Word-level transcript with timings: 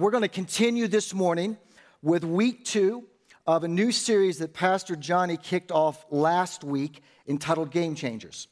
We're 0.00 0.12
going 0.12 0.22
to 0.22 0.28
continue 0.28 0.86
this 0.86 1.12
morning 1.12 1.56
with 2.02 2.22
week 2.22 2.64
two 2.64 3.08
of 3.48 3.64
a 3.64 3.68
new 3.68 3.90
series 3.90 4.38
that 4.38 4.54
Pastor 4.54 4.94
Johnny 4.94 5.36
kicked 5.36 5.72
off 5.72 6.06
last 6.08 6.62
week 6.62 7.02
entitled 7.26 7.72
Game 7.72 7.96
Changers. 7.96 8.46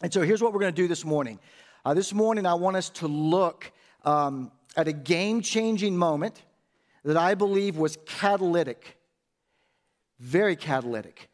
And 0.00 0.10
so 0.10 0.22
here's 0.22 0.40
what 0.40 0.54
we're 0.54 0.60
going 0.60 0.72
to 0.72 0.82
do 0.82 0.88
this 0.88 1.04
morning. 1.04 1.38
Uh, 1.84 1.92
this 1.92 2.14
morning, 2.14 2.46
I 2.46 2.54
want 2.54 2.76
us 2.76 2.88
to 2.88 3.08
look 3.08 3.70
um, 4.06 4.50
at 4.74 4.88
a 4.88 4.94
game 4.94 5.42
changing 5.42 5.98
moment 5.98 6.42
that 7.04 7.18
I 7.18 7.34
believe 7.34 7.76
was 7.76 7.98
catalytic, 8.06 8.96
very 10.18 10.56
catalytic, 10.56 11.28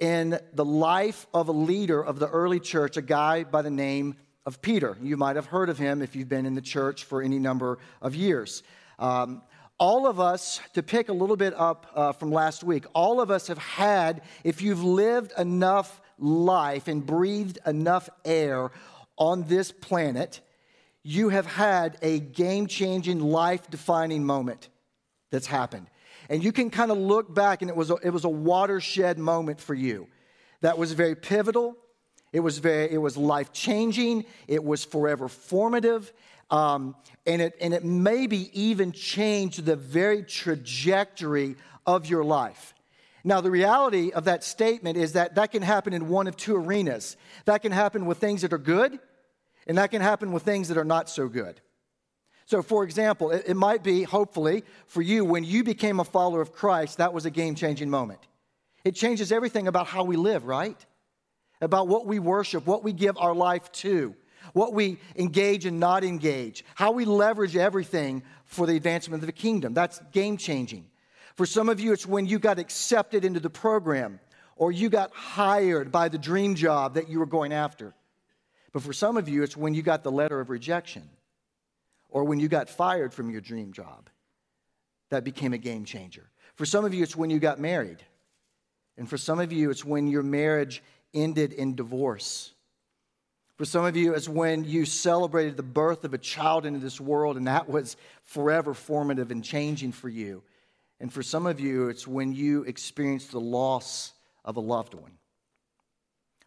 in 0.00 0.38
the 0.52 0.66
life 0.66 1.26
of 1.32 1.48
a 1.48 1.52
leader 1.52 2.04
of 2.04 2.18
the 2.18 2.28
early 2.28 2.60
church, 2.60 2.98
a 2.98 3.02
guy 3.02 3.44
by 3.44 3.62
the 3.62 3.70
name 3.70 4.16
of 4.44 4.60
Peter. 4.60 4.98
You 5.00 5.16
might 5.16 5.36
have 5.36 5.46
heard 5.46 5.70
of 5.70 5.78
him 5.78 6.02
if 6.02 6.14
you've 6.14 6.28
been 6.28 6.44
in 6.44 6.54
the 6.54 6.60
church 6.60 7.04
for 7.04 7.22
any 7.22 7.38
number 7.38 7.78
of 8.02 8.14
years. 8.14 8.62
Um, 9.02 9.42
all 9.78 10.06
of 10.06 10.20
us, 10.20 10.60
to 10.74 10.82
pick 10.82 11.08
a 11.08 11.12
little 11.12 11.34
bit 11.34 11.54
up 11.54 11.90
uh, 11.92 12.12
from 12.12 12.30
last 12.30 12.62
week, 12.62 12.84
all 12.94 13.20
of 13.20 13.32
us 13.32 13.48
have 13.48 13.58
had, 13.58 14.22
if 14.44 14.62
you've 14.62 14.84
lived 14.84 15.32
enough 15.36 16.00
life 16.20 16.86
and 16.86 17.04
breathed 17.04 17.58
enough 17.66 18.08
air 18.24 18.70
on 19.16 19.42
this 19.48 19.72
planet, 19.72 20.40
you 21.02 21.30
have 21.30 21.46
had 21.46 21.98
a 22.00 22.20
game 22.20 22.68
changing, 22.68 23.18
life 23.18 23.68
defining 23.70 24.24
moment 24.24 24.68
that's 25.32 25.48
happened. 25.48 25.88
And 26.28 26.44
you 26.44 26.52
can 26.52 26.70
kind 26.70 26.92
of 26.92 26.98
look 26.98 27.34
back, 27.34 27.60
and 27.60 27.68
it 27.68 27.76
was, 27.76 27.90
a, 27.90 27.96
it 28.04 28.10
was 28.10 28.24
a 28.24 28.28
watershed 28.28 29.18
moment 29.18 29.60
for 29.60 29.74
you 29.74 30.06
that 30.60 30.78
was 30.78 30.92
very 30.92 31.16
pivotal. 31.16 31.76
It 32.32 32.38
was, 32.38 32.58
very, 32.58 32.92
it 32.92 32.98
was 32.98 33.16
life 33.16 33.52
changing. 33.52 34.26
It 34.46 34.62
was 34.62 34.84
forever 34.84 35.26
formative. 35.26 36.12
Um, 36.52 36.94
and, 37.26 37.40
it, 37.40 37.56
and 37.62 37.72
it 37.72 37.82
maybe 37.82 38.50
even 38.52 38.92
change 38.92 39.56
the 39.56 39.74
very 39.74 40.22
trajectory 40.22 41.56
of 41.86 42.06
your 42.06 42.22
life. 42.22 42.74
Now, 43.24 43.40
the 43.40 43.50
reality 43.50 44.12
of 44.12 44.24
that 44.24 44.44
statement 44.44 44.98
is 44.98 45.14
that 45.14 45.36
that 45.36 45.50
can 45.50 45.62
happen 45.62 45.94
in 45.94 46.08
one 46.08 46.26
of 46.26 46.36
two 46.36 46.54
arenas. 46.54 47.16
That 47.46 47.62
can 47.62 47.72
happen 47.72 48.04
with 48.04 48.18
things 48.18 48.42
that 48.42 48.52
are 48.52 48.58
good, 48.58 48.98
and 49.66 49.78
that 49.78 49.90
can 49.90 50.02
happen 50.02 50.30
with 50.30 50.42
things 50.42 50.68
that 50.68 50.76
are 50.76 50.84
not 50.84 51.08
so 51.08 51.26
good. 51.26 51.60
So, 52.44 52.60
for 52.60 52.84
example, 52.84 53.30
it, 53.30 53.44
it 53.46 53.54
might 53.54 53.82
be, 53.82 54.02
hopefully, 54.02 54.64
for 54.86 55.00
you, 55.00 55.24
when 55.24 55.44
you 55.44 55.64
became 55.64 56.00
a 56.00 56.04
follower 56.04 56.42
of 56.42 56.52
Christ, 56.52 56.98
that 56.98 57.14
was 57.14 57.24
a 57.24 57.30
game 57.30 57.54
changing 57.54 57.88
moment. 57.88 58.20
It 58.84 58.94
changes 58.94 59.32
everything 59.32 59.68
about 59.68 59.86
how 59.86 60.04
we 60.04 60.16
live, 60.16 60.44
right? 60.44 60.76
About 61.62 61.88
what 61.88 62.06
we 62.06 62.18
worship, 62.18 62.66
what 62.66 62.84
we 62.84 62.92
give 62.92 63.16
our 63.16 63.34
life 63.34 63.72
to 63.72 64.14
what 64.52 64.72
we 64.72 64.98
engage 65.16 65.66
and 65.66 65.80
not 65.80 66.04
engage, 66.04 66.64
how 66.74 66.92
we 66.92 67.04
leverage 67.04 67.56
everything 67.56 68.22
for 68.44 68.66
the 68.66 68.76
advancement 68.76 69.22
of 69.22 69.26
the 69.26 69.32
kingdom. 69.32 69.74
That's 69.74 70.00
game 70.12 70.36
changing. 70.36 70.86
For 71.36 71.46
some 71.46 71.68
of 71.68 71.80
you, 71.80 71.92
it's 71.92 72.06
when 72.06 72.26
you 72.26 72.38
got 72.38 72.58
accepted 72.58 73.24
into 73.24 73.40
the 73.40 73.50
program 73.50 74.20
or 74.56 74.70
you 74.70 74.90
got 74.90 75.12
hired 75.12 75.90
by 75.90 76.08
the 76.08 76.18
dream 76.18 76.54
job 76.54 76.94
that 76.94 77.08
you 77.08 77.18
were 77.18 77.26
going 77.26 77.52
after. 77.52 77.94
But 78.72 78.82
for 78.82 78.92
some 78.92 79.16
of 79.16 79.28
you, 79.28 79.42
it's 79.42 79.56
when 79.56 79.74
you 79.74 79.82
got 79.82 80.02
the 80.02 80.12
letter 80.12 80.40
of 80.40 80.50
rejection 80.50 81.08
or 82.08 82.24
when 82.24 82.38
you 82.38 82.48
got 82.48 82.68
fired 82.68 83.12
from 83.12 83.30
your 83.30 83.40
dream 83.40 83.72
job. 83.72 84.08
That 85.10 85.24
became 85.24 85.52
a 85.52 85.58
game 85.58 85.84
changer. 85.84 86.30
For 86.54 86.64
some 86.66 86.84
of 86.84 86.94
you, 86.94 87.02
it's 87.02 87.16
when 87.16 87.30
you 87.30 87.38
got 87.38 87.58
married. 87.58 88.02
And 88.96 89.08
for 89.08 89.18
some 89.18 89.40
of 89.40 89.52
you, 89.52 89.70
it's 89.70 89.84
when 89.84 90.06
your 90.06 90.22
marriage 90.22 90.82
ended 91.14 91.52
in 91.52 91.74
divorce. 91.74 92.52
For 93.62 93.66
some 93.66 93.84
of 93.84 93.96
you, 93.96 94.12
it's 94.14 94.28
when 94.28 94.64
you 94.64 94.84
celebrated 94.84 95.56
the 95.56 95.62
birth 95.62 96.02
of 96.02 96.14
a 96.14 96.18
child 96.18 96.66
into 96.66 96.80
this 96.80 97.00
world, 97.00 97.36
and 97.36 97.46
that 97.46 97.68
was 97.68 97.96
forever 98.24 98.74
formative 98.74 99.30
and 99.30 99.44
changing 99.44 99.92
for 99.92 100.08
you. 100.08 100.42
And 100.98 101.12
for 101.12 101.22
some 101.22 101.46
of 101.46 101.60
you, 101.60 101.88
it's 101.88 102.04
when 102.04 102.32
you 102.32 102.64
experienced 102.64 103.30
the 103.30 103.38
loss 103.38 104.14
of 104.44 104.56
a 104.56 104.60
loved 104.60 104.94
one. 104.94 105.12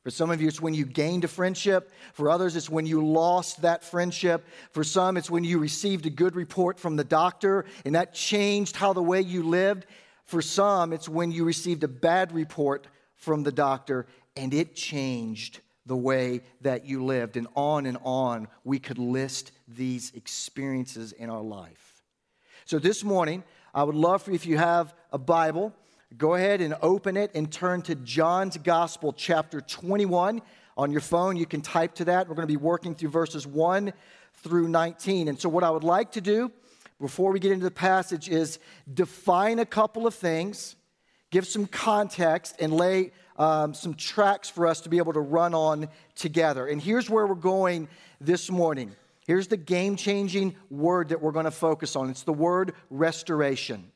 For 0.03 0.09
some 0.09 0.29
of 0.29 0.41
you, 0.41 0.49
it's 0.49 0.59
when 0.59 0.73
you 0.73 0.85
gained 0.85 1.23
a 1.23 1.29
friendship. 1.29 1.89
For 2.11 2.29
others, 2.29 2.57
it's 2.57 2.69
when 2.69 2.85
you 2.85 3.07
lost 3.07 3.61
that 3.61 3.85
friendship. 3.85 4.45
For 4.71 4.83
some, 4.83 5.15
it's 5.15 5.29
when 5.29 5.45
you 5.45 5.57
received 5.57 6.05
a 6.05 6.09
good 6.09 6.35
report 6.35 6.77
from 6.77 6.97
the 6.97 7.05
doctor 7.05 7.63
and 7.85 7.95
that 7.95 8.13
changed 8.13 8.75
how 8.75 8.91
the 8.91 9.01
way 9.01 9.21
you 9.21 9.43
lived. 9.43 9.85
For 10.25 10.41
some, 10.41 10.91
it's 10.91 11.07
when 11.07 11.31
you 11.31 11.45
received 11.45 11.85
a 11.85 11.87
bad 11.87 12.33
report 12.33 12.87
from 13.15 13.43
the 13.43 13.53
doctor 13.53 14.05
and 14.35 14.53
it 14.53 14.75
changed 14.75 15.61
the 15.85 15.95
way 15.95 16.41
that 16.61 16.85
you 16.85 17.03
lived. 17.03 17.37
And 17.37 17.47
on 17.55 17.85
and 17.85 17.97
on, 18.03 18.47
we 18.63 18.79
could 18.79 18.97
list 18.97 19.51
these 19.67 20.11
experiences 20.15 21.11
in 21.11 21.29
our 21.29 21.41
life. 21.41 22.01
So 22.65 22.79
this 22.79 23.03
morning, 23.03 23.43
I 23.73 23.83
would 23.83 23.95
love 23.95 24.23
for 24.23 24.31
you, 24.31 24.35
if 24.35 24.45
you 24.45 24.57
have 24.57 24.93
a 25.11 25.17
Bible, 25.17 25.73
go 26.17 26.33
ahead 26.33 26.61
and 26.61 26.75
open 26.81 27.17
it 27.17 27.31
and 27.35 27.51
turn 27.51 27.81
to 27.83 27.95
John's 27.95 28.57
Gospel, 28.57 29.13
chapter 29.13 29.61
21. 29.61 30.41
On 30.77 30.91
your 30.91 31.01
phone, 31.01 31.37
you 31.37 31.45
can 31.45 31.61
type 31.61 31.95
to 31.95 32.05
that. 32.05 32.27
We're 32.27 32.35
going 32.35 32.47
to 32.47 32.51
be 32.51 32.57
working 32.57 32.95
through 32.95 33.09
verses 33.09 33.45
1 33.45 33.93
through 34.33 34.67
19. 34.67 35.27
And 35.27 35.39
so, 35.39 35.47
what 35.49 35.63
I 35.63 35.69
would 35.69 35.83
like 35.83 36.13
to 36.13 36.21
do 36.21 36.51
before 36.99 37.31
we 37.31 37.39
get 37.39 37.51
into 37.51 37.65
the 37.65 37.71
passage 37.71 38.29
is 38.29 38.59
define 38.91 39.59
a 39.59 39.65
couple 39.65 40.07
of 40.07 40.15
things, 40.15 40.75
give 41.31 41.45
some 41.45 41.67
context, 41.67 42.55
and 42.59 42.73
lay 42.73 43.11
um, 43.37 43.73
some 43.73 43.93
tracks 43.93 44.49
for 44.49 44.67
us 44.67 44.81
to 44.81 44.89
be 44.89 44.97
able 44.97 45.13
to 45.13 45.19
run 45.19 45.53
on 45.53 45.89
together. 46.15 46.67
And 46.67 46.81
here's 46.81 47.09
where 47.09 47.27
we're 47.27 47.35
going 47.35 47.87
this 48.21 48.49
morning. 48.49 48.95
Here's 49.27 49.47
the 49.47 49.57
game 49.57 49.95
changing 49.95 50.55
word 50.69 51.09
that 51.09 51.21
we're 51.21 51.31
going 51.31 51.45
to 51.45 51.51
focus 51.51 51.95
on 51.95 52.09
it's 52.09 52.23
the 52.23 52.33
word 52.33 52.73
restoration 52.89 53.91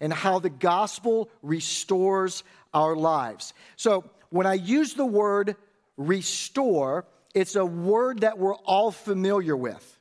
and 0.00 0.12
how 0.12 0.38
the 0.38 0.50
gospel 0.50 1.28
restores 1.42 2.42
our 2.72 2.96
lives. 2.96 3.52
So, 3.76 4.04
when 4.30 4.46
I 4.46 4.54
use 4.54 4.94
the 4.94 5.04
word 5.04 5.56
restore, 5.96 7.04
it's 7.34 7.56
a 7.56 7.66
word 7.66 8.20
that 8.20 8.38
we're 8.38 8.54
all 8.54 8.92
familiar 8.92 9.56
with 9.56 9.98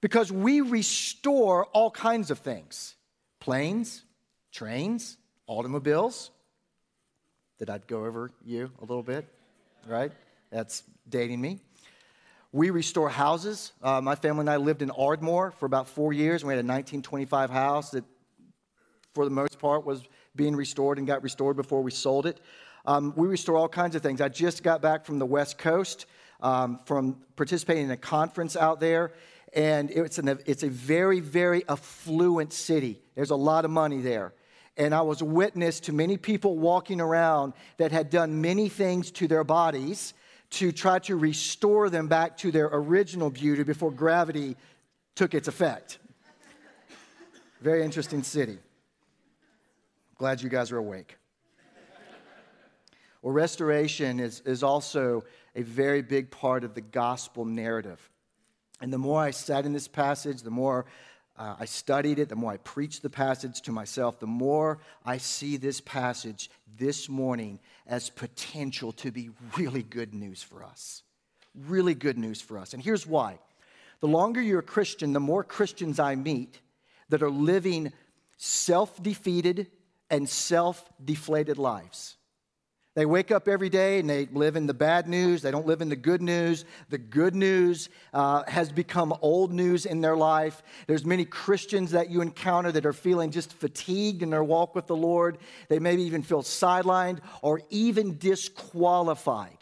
because 0.00 0.32
we 0.32 0.60
restore 0.62 1.66
all 1.66 1.90
kinds 1.90 2.30
of 2.30 2.38
things 2.40 2.96
planes, 3.40 4.04
trains, 4.52 5.16
automobiles, 5.46 6.31
did 7.62 7.70
I'd 7.70 7.86
go 7.86 8.04
over 8.06 8.28
you 8.44 8.72
a 8.80 8.84
little 8.84 9.04
bit? 9.04 9.24
Right? 9.86 10.10
That's 10.50 10.82
dating 11.08 11.40
me. 11.40 11.60
We 12.50 12.70
restore 12.70 13.08
houses. 13.08 13.70
Uh, 13.80 14.00
my 14.00 14.16
family 14.16 14.40
and 14.40 14.50
I 14.50 14.56
lived 14.56 14.82
in 14.82 14.90
Ardmore 14.90 15.52
for 15.52 15.66
about 15.66 15.86
four 15.86 16.12
years. 16.12 16.44
We 16.44 16.48
had 16.52 16.56
a 16.56 16.66
1925 16.66 17.50
house 17.50 17.90
that, 17.90 18.02
for 19.14 19.24
the 19.24 19.30
most 19.30 19.60
part, 19.60 19.86
was 19.86 20.02
being 20.34 20.56
restored 20.56 20.98
and 20.98 21.06
got 21.06 21.22
restored 21.22 21.54
before 21.56 21.82
we 21.82 21.92
sold 21.92 22.26
it. 22.26 22.40
Um, 22.84 23.12
we 23.16 23.28
restore 23.28 23.56
all 23.56 23.68
kinds 23.68 23.94
of 23.94 24.02
things. 24.02 24.20
I 24.20 24.28
just 24.28 24.64
got 24.64 24.82
back 24.82 25.04
from 25.04 25.20
the 25.20 25.26
West 25.26 25.56
Coast 25.56 26.06
um, 26.40 26.80
from 26.84 27.18
participating 27.36 27.84
in 27.84 27.90
a 27.92 27.96
conference 27.96 28.56
out 28.56 28.80
there, 28.80 29.12
and 29.52 29.88
it's, 29.88 30.18
an, 30.18 30.36
it's 30.46 30.64
a 30.64 30.68
very, 30.68 31.20
very 31.20 31.62
affluent 31.68 32.52
city. 32.52 33.00
There's 33.14 33.30
a 33.30 33.36
lot 33.36 33.64
of 33.64 33.70
money 33.70 34.00
there 34.00 34.32
and 34.76 34.94
I 34.94 35.02
was 35.02 35.22
witness 35.22 35.80
to 35.80 35.92
many 35.92 36.16
people 36.16 36.58
walking 36.58 37.00
around 37.00 37.52
that 37.76 37.92
had 37.92 38.10
done 38.10 38.40
many 38.40 38.68
things 38.68 39.10
to 39.12 39.28
their 39.28 39.44
bodies 39.44 40.14
to 40.50 40.72
try 40.72 40.98
to 41.00 41.16
restore 41.16 41.90
them 41.90 42.08
back 42.08 42.36
to 42.38 42.50
their 42.50 42.68
original 42.72 43.30
beauty 43.30 43.62
before 43.62 43.90
gravity 43.90 44.56
took 45.14 45.34
its 45.34 45.48
effect. 45.48 45.98
Very 47.60 47.84
interesting 47.84 48.22
city. 48.22 48.58
Glad 50.18 50.42
you 50.42 50.48
guys 50.48 50.72
are 50.72 50.78
awake. 50.78 51.16
Well, 53.22 53.32
restoration 53.32 54.18
is, 54.18 54.40
is 54.40 54.62
also 54.62 55.24
a 55.54 55.62
very 55.62 56.02
big 56.02 56.30
part 56.30 56.64
of 56.64 56.74
the 56.74 56.80
gospel 56.80 57.44
narrative. 57.44 58.10
And 58.80 58.92
the 58.92 58.98
more 58.98 59.22
I 59.22 59.30
sat 59.30 59.64
in 59.64 59.72
this 59.72 59.86
passage, 59.86 60.42
the 60.42 60.50
more 60.50 60.86
uh, 61.36 61.56
I 61.58 61.64
studied 61.64 62.18
it, 62.18 62.28
the 62.28 62.36
more 62.36 62.52
I 62.52 62.58
preached 62.58 63.02
the 63.02 63.10
passage 63.10 63.62
to 63.62 63.72
myself, 63.72 64.20
the 64.20 64.26
more 64.26 64.78
I 65.04 65.16
see 65.16 65.56
this 65.56 65.80
passage 65.80 66.50
this 66.78 67.08
morning 67.08 67.58
as 67.86 68.10
potential 68.10 68.92
to 68.92 69.10
be 69.10 69.30
really 69.56 69.82
good 69.82 70.14
news 70.14 70.42
for 70.42 70.62
us. 70.62 71.02
Really 71.54 71.94
good 71.94 72.18
news 72.18 72.40
for 72.40 72.58
us. 72.58 72.74
And 72.74 72.82
here's 72.82 73.06
why. 73.06 73.38
The 74.00 74.08
longer 74.08 74.42
you're 74.42 74.60
a 74.60 74.64
Christian, 74.64 75.12
the 75.12 75.20
more 75.20 75.44
Christians 75.44 75.98
I 75.98 76.16
meet 76.16 76.60
that 77.08 77.22
are 77.22 77.30
living 77.30 77.92
self 78.36 79.02
defeated 79.02 79.68
and 80.10 80.28
self 80.28 80.90
deflated 81.02 81.58
lives. 81.58 82.16
They 82.94 83.06
wake 83.06 83.30
up 83.30 83.48
every 83.48 83.70
day 83.70 84.00
and 84.00 84.10
they 84.10 84.26
live 84.26 84.54
in 84.54 84.66
the 84.66 84.74
bad 84.74 85.08
news. 85.08 85.40
They 85.40 85.50
don't 85.50 85.66
live 85.66 85.80
in 85.80 85.88
the 85.88 85.96
good 85.96 86.20
news. 86.20 86.66
The 86.90 86.98
good 86.98 87.34
news 87.34 87.88
uh, 88.12 88.42
has 88.46 88.70
become 88.70 89.14
old 89.22 89.50
news 89.50 89.86
in 89.86 90.02
their 90.02 90.16
life. 90.16 90.62
There's 90.86 91.06
many 91.06 91.24
Christians 91.24 91.92
that 91.92 92.10
you 92.10 92.20
encounter 92.20 92.70
that 92.72 92.84
are 92.84 92.92
feeling 92.92 93.30
just 93.30 93.54
fatigued 93.54 94.22
in 94.22 94.28
their 94.28 94.44
walk 94.44 94.74
with 94.74 94.86
the 94.86 94.96
Lord. 94.96 95.38
They 95.68 95.78
maybe 95.78 96.02
even 96.02 96.22
feel 96.22 96.42
sidelined 96.42 97.20
or 97.40 97.62
even 97.70 98.18
disqualified. 98.18 99.56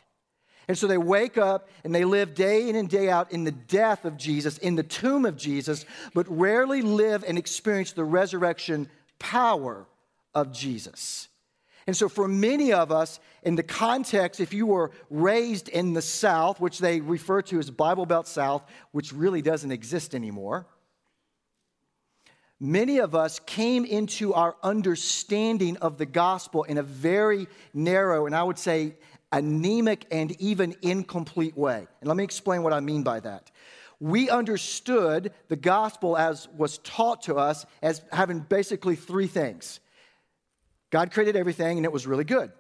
And 0.67 0.77
so 0.77 0.89
they 0.89 0.99
wake 0.99 1.39
up 1.39 1.69
and 1.85 1.95
they 1.95 2.05
live 2.05 2.35
day 2.35 2.69
in 2.69 2.75
and 2.75 2.89
day 2.89 3.11
out 3.11 3.31
in 3.31 3.45
the 3.45 3.53
death 3.53 4.05
of 4.05 4.17
Jesus, 4.17 4.59
in 4.59 4.75
the 4.75 4.83
tomb 4.83 5.25
of 5.25 5.37
Jesus, 5.37 5.85
but 6.15 6.27
rarely 6.29 6.83
live 6.83 7.25
and 7.27 7.39
experience 7.39 7.93
the 7.93 8.05
resurrection 8.05 8.89
power 9.21 9.87
of 10.35 10.53
Jesus. 10.53 11.29
And 11.87 11.97
so, 11.97 12.09
for 12.09 12.29
many 12.29 12.73
of 12.73 12.93
us, 12.93 13.21
in 13.43 13.57
the 13.57 13.63
context, 13.63 14.41
if 14.41 14.53
you 14.53 14.67
were 14.67 14.91
raised 15.09 15.69
in 15.69 15.95
the 15.95 16.03
South, 16.03 16.61
which 16.61 16.79
they 16.79 17.01
refer 17.01 17.43
to 17.43 17.59
as 17.59 17.71
Bible 17.71 18.07
Belt 18.07 18.29
South, 18.29 18.63
which 18.93 19.13
really 19.13 19.43
doesn't 19.43 19.73
exist 19.73 20.15
anymore, 20.15 20.67
many 22.61 22.99
of 22.99 23.15
us 23.15 23.41
came 23.41 23.85
into 23.85 24.35
our 24.35 24.57
understanding 24.63 25.79
of 25.79 25.97
the 25.97 26.07
gospel 26.07 26.65
in 26.65 26.77
a 26.79 26.83
very 26.83 27.47
narrow 27.73 28.27
and 28.27 28.37
I 28.37 28.43
would 28.43 28.59
say 28.59 28.97
anemic 29.33 30.07
and 30.11 30.39
even 30.41 30.77
incomplete 30.83 31.57
way. 31.57 31.87
And 32.01 32.09
let 32.09 32.17
me 32.17 32.25
explain 32.25 32.63
what 32.63 32.73
I 32.73 32.81
mean 32.81 33.03
by 33.03 33.21
that. 33.21 33.51
We 34.01 34.31
understood 34.31 35.33
the 35.49 35.57
gospel 35.57 36.17
as 36.17 36.49
was 36.49 36.79
taught 36.79 37.23
to 37.23 37.37
us 37.37 37.67
as 37.83 38.03
having 38.13 38.41
basically 38.41 38.97
three 38.97 39.27
things 39.27 39.81
God 40.91 41.13
created 41.13 41.37
everything 41.37 41.79
and 41.79 41.85
it 41.85 41.93
was 41.93 42.07
really 42.07 42.25
good. 42.25 42.53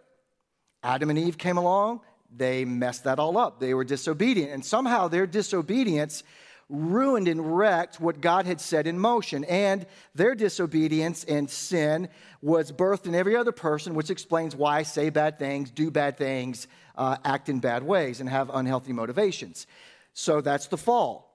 Adam 0.83 1.11
and 1.11 1.19
Eve 1.19 1.37
came 1.37 1.57
along, 1.57 2.01
they 2.35 2.65
messed 2.65 3.05
that 3.05 3.19
all 3.19 3.37
up. 3.37 3.61
They 3.61 3.75
were 3.75 3.85
disobedient. 3.85 4.53
And 4.53 4.65
somehow 4.65 5.09
their 5.09 5.27
disobedience 5.27 6.23
ruined 6.69 7.27
and 7.27 7.57
wrecked 7.57 8.01
what 8.01 8.21
God 8.21 8.47
had 8.47 8.61
set 8.61 8.87
in 8.87 8.99
motion. 8.99 9.45
And 9.45 9.87
their 10.15 10.35
disobedience 10.35 11.25
and 11.25 11.51
sin 11.51 12.09
was 12.41 12.71
birthed 12.71 13.07
in 13.07 13.15
every 13.15 13.37
other 13.37 13.53
person, 13.53 13.95
which 13.95 14.11
explains 14.11 14.55
why 14.55 14.79
I 14.79 14.83
say 14.85 15.11
bad 15.11 15.39
things, 15.39 15.71
do 15.71 15.91
bad 15.91 16.17
things, 16.17 16.69
uh, 16.97 17.17
act 17.25 17.49
in 17.49 17.59
bad 17.59 17.83
ways, 17.83 18.21
and 18.21 18.29
have 18.29 18.51
unhealthy 18.51 18.93
motivations. 18.93 19.67
So 20.13 20.41
that's 20.41 20.69
the 20.69 20.79
fall. 20.79 21.30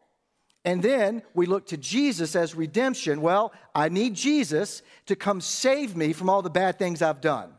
And 0.65 0.81
then 0.81 1.21
we 1.35 1.45
look 1.45 1.67
to 1.67 1.77
Jesus 1.77 2.35
as 2.35 2.56
redemption. 2.56 3.21
Well, 3.21 3.53
I 3.75 3.88
need 3.89 4.15
Jesus 4.15 4.81
to 5.06 5.15
come 5.15 5.39
save 5.39 5.95
me 5.95 6.12
from 6.12 6.27
all 6.27 6.41
the 6.41 6.50
bad 6.50 6.79
things 6.79 7.03
I've 7.03 7.21
done 7.21 7.51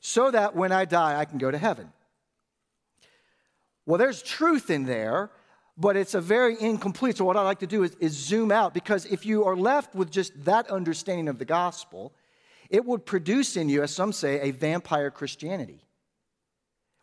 so 0.00 0.30
that 0.30 0.56
when 0.56 0.72
I 0.72 0.86
die, 0.86 1.20
I 1.20 1.26
can 1.26 1.36
go 1.36 1.50
to 1.50 1.58
heaven. 1.58 1.92
Well, 3.84 3.98
there's 3.98 4.22
truth 4.22 4.70
in 4.70 4.86
there, 4.86 5.30
but 5.76 5.96
it's 5.96 6.14
a 6.14 6.20
very 6.20 6.60
incomplete. 6.60 7.18
So, 7.18 7.24
what 7.24 7.36
I 7.36 7.42
like 7.42 7.60
to 7.60 7.66
do 7.66 7.82
is, 7.82 7.94
is 8.00 8.12
zoom 8.12 8.50
out 8.50 8.72
because 8.72 9.04
if 9.06 9.26
you 9.26 9.44
are 9.44 9.56
left 9.56 9.94
with 9.94 10.10
just 10.10 10.44
that 10.44 10.70
understanding 10.70 11.28
of 11.28 11.38
the 11.38 11.44
gospel, 11.44 12.12
it 12.70 12.84
would 12.84 13.04
produce 13.04 13.56
in 13.56 13.68
you, 13.68 13.82
as 13.82 13.90
some 13.90 14.12
say, 14.12 14.40
a 14.40 14.50
vampire 14.50 15.10
Christianity, 15.10 15.84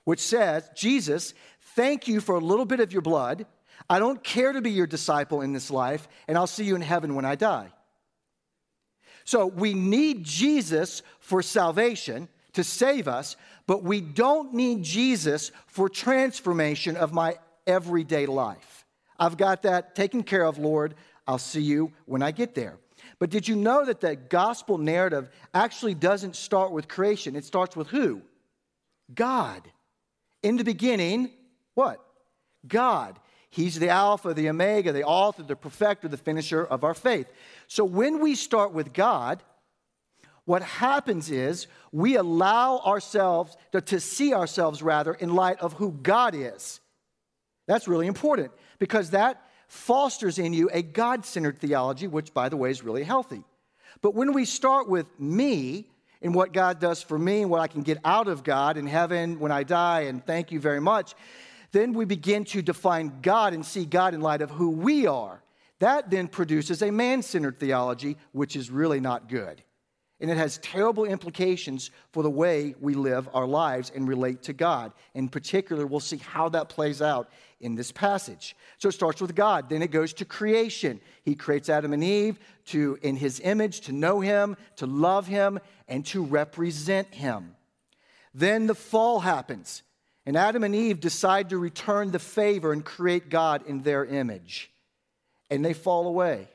which 0.04 0.20
says, 0.20 0.70
Jesus, 0.76 1.34
thank 1.76 2.08
you 2.08 2.20
for 2.20 2.36
a 2.36 2.40
little 2.40 2.66
bit 2.66 2.80
of 2.80 2.92
your 2.92 3.02
blood. 3.02 3.46
I 3.90 4.00
don't 4.00 4.24
care 4.24 4.52
to 4.52 4.62
be 4.62 4.72
your 4.72 4.88
disciple 4.88 5.42
in 5.42 5.54
this 5.54 5.70
life, 5.70 6.08
and 6.28 6.38
I'll 6.38 6.48
see 6.48 6.64
you 6.64 6.76
in 6.76 6.82
heaven 6.82 7.16
when 7.16 7.26
I 7.26 7.36
die. 7.36 7.72
So, 9.24 9.48
we 9.48 9.74
need 9.74 10.24
Jesus 10.24 11.02
for 11.20 11.42
salvation 11.42 12.30
to 12.54 12.64
save 12.64 13.08
us, 13.08 13.36
but 13.68 13.84
we 13.84 14.02
don't 14.02 14.54
need 14.54 14.84
Jesus 14.84 15.52
for 15.68 15.90
transformation 15.90 16.96
of 16.96 17.12
my 17.12 17.38
everyday 17.66 18.26
life. 18.26 18.86
I've 19.20 19.38
got 19.38 19.64
that 19.64 19.96
taken 19.96 20.24
care 20.24 20.44
of, 20.44 20.58
Lord. 20.58 20.96
I'll 21.28 21.38
see 21.38 21.62
you 21.62 21.92
when 22.06 22.22
I 22.22 22.32
get 22.32 22.54
there. 22.56 22.78
But 23.20 23.30
did 23.30 23.48
you 23.48 23.56
know 23.56 23.86
that 23.86 24.02
the 24.02 24.16
gospel 24.16 24.78
narrative 24.78 25.30
actually 25.54 25.94
doesn't 25.94 26.36
start 26.36 26.72
with 26.72 26.88
creation? 26.88 27.36
It 27.36 27.46
starts 27.46 27.76
with 27.76 27.88
who? 27.88 28.22
God. 29.14 29.62
In 30.44 30.58
the 30.58 30.64
beginning, 30.64 31.32
what? 31.74 32.04
God. 32.68 33.20
He's 33.56 33.80
the 33.80 33.88
Alpha, 33.88 34.34
the 34.34 34.50
Omega, 34.50 34.92
the 34.92 35.06
author, 35.06 35.42
the 35.42 35.56
perfecter, 35.56 36.10
the 36.10 36.18
finisher 36.18 36.66
of 36.66 36.84
our 36.84 36.94
faith. 36.94 37.32
So 37.68 37.86
when 37.86 38.20
we 38.20 38.36
start 38.36 38.74
with 38.74 38.92
God, 38.92 39.42
what 40.44 40.62
happens 40.62 41.32
is 41.32 41.68
we 41.94 42.18
allow 42.18 42.80
ourselves 42.80 43.56
to, 43.72 43.80
to 43.80 44.02
see 44.02 44.34
ourselves 44.34 44.84
rather 44.84 45.14
in 45.14 45.36
light 45.36 45.62
of 45.62 45.72
who 45.72 45.94
God 45.94 46.36
is. 46.36 46.82
That's 47.66 47.88
really 47.88 48.08
important 48.08 48.52
because 48.78 49.12
that 49.12 49.42
fosters 49.70 50.38
in 50.38 50.52
you 50.52 50.70
a 50.74 50.82
God 50.82 51.26
centered 51.26 51.58
theology, 51.58 52.08
which, 52.08 52.34
by 52.34 52.50
the 52.50 52.58
way, 52.58 52.72
is 52.72 52.84
really 52.84 53.06
healthy. 53.06 53.46
But 54.02 54.16
when 54.16 54.34
we 54.34 54.44
start 54.44 54.90
with 54.90 55.08
me 55.18 55.88
and 56.22 56.36
what 56.36 56.52
God 56.52 56.82
does 56.82 57.02
for 57.02 57.18
me 57.18 57.44
and 57.44 57.50
what 57.50 57.62
I 57.62 57.68
can 57.68 57.84
get 57.84 58.00
out 58.04 58.28
of 58.28 58.44
God 58.44 58.76
in 58.76 58.86
heaven 58.86 59.40
when 59.40 59.54
I 59.54 59.64
die, 59.64 60.02
and 60.02 60.26
thank 60.26 60.52
you 60.52 60.60
very 60.60 60.82
much, 60.82 61.16
then 61.76 61.92
we 61.92 62.06
begin 62.06 62.46
to 62.46 62.62
define 62.62 63.20
God 63.22 63.54
and 63.54 63.66
see 63.66 63.86
God 63.86 64.14
in 64.14 64.22
light 64.22 64.42
of 64.42 64.50
who 64.50 64.70
we 64.70 65.08
are. 65.08 65.44
That 65.80 66.10
then 66.10 66.30
produces 66.30 66.82
a 66.82 66.90
man 66.90 67.22
centered 67.22 67.60
theology, 67.60 68.16
which 68.32 68.56
is 68.56 68.72
really 68.72 69.02
not 69.02 69.28
good. 69.28 69.62
And 70.22 70.32
it 70.32 70.38
has 70.38 70.58
terrible 70.60 71.04
implications 71.04 71.92
for 72.14 72.24
the 72.24 72.30
way 72.30 72.74
we 72.80 72.94
live 72.94 73.28
our 73.34 73.46
lives 73.46 73.92
and 73.94 74.08
relate 74.08 74.44
to 74.44 74.54
God. 74.54 74.94
In 75.14 75.28
particular, 75.28 75.86
we'll 75.86 76.00
see 76.00 76.16
how 76.18 76.48
that 76.50 76.70
plays 76.70 77.02
out 77.02 77.30
in 77.60 77.76
this 77.76 77.92
passage. 77.92 78.56
So 78.78 78.88
it 78.88 78.94
starts 78.94 79.22
with 79.22 79.36
God, 79.36 79.70
then 79.70 79.82
it 79.82 79.92
goes 79.92 80.14
to 80.14 80.24
creation. 80.26 81.02
He 81.24 81.36
creates 81.36 81.68
Adam 81.68 81.92
and 81.92 82.04
Eve 82.04 82.40
to 82.68 82.98
in 83.02 83.18
his 83.18 83.42
image 83.42 83.82
to 83.82 83.92
know 83.92 84.22
him, 84.22 84.56
to 84.78 84.86
love 84.86 85.28
him, 85.28 85.60
and 85.90 86.06
to 86.06 86.24
represent 86.24 87.14
him. 87.14 87.56
Then 88.34 88.68
the 88.68 88.76
fall 88.76 89.20
happens, 89.20 89.84
and 90.26 90.36
Adam 90.36 90.64
and 90.64 90.76
Eve 90.76 91.00
decide 91.00 91.50
to 91.50 91.58
return 91.58 92.12
the 92.12 92.20
favor 92.20 92.74
and 92.74 92.84
create 92.84 93.30
God 93.30 93.66
in 93.68 93.82
their 93.82 94.06
image. 94.06 94.72
And 95.50 95.64
they 95.64 95.74
fall 95.74 96.08
away 96.08 96.48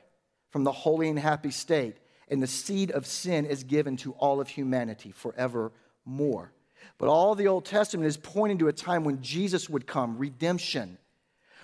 from 0.49 0.63
the 0.63 0.71
holy 0.71 1.09
and 1.09 1.17
happy 1.17 1.51
state 1.51 1.95
and 2.31 2.41
the 2.41 2.47
seed 2.47 2.91
of 2.91 3.05
sin 3.05 3.45
is 3.45 3.65
given 3.65 3.97
to 3.97 4.13
all 4.13 4.39
of 4.39 4.47
humanity 4.47 5.11
forevermore. 5.11 6.53
But 6.97 7.09
all 7.09 7.35
the 7.35 7.49
Old 7.49 7.65
Testament 7.65 8.07
is 8.07 8.15
pointing 8.15 8.59
to 8.59 8.69
a 8.69 8.73
time 8.73 9.03
when 9.03 9.21
Jesus 9.21 9.69
would 9.69 9.85
come, 9.85 10.17
redemption, 10.17 10.97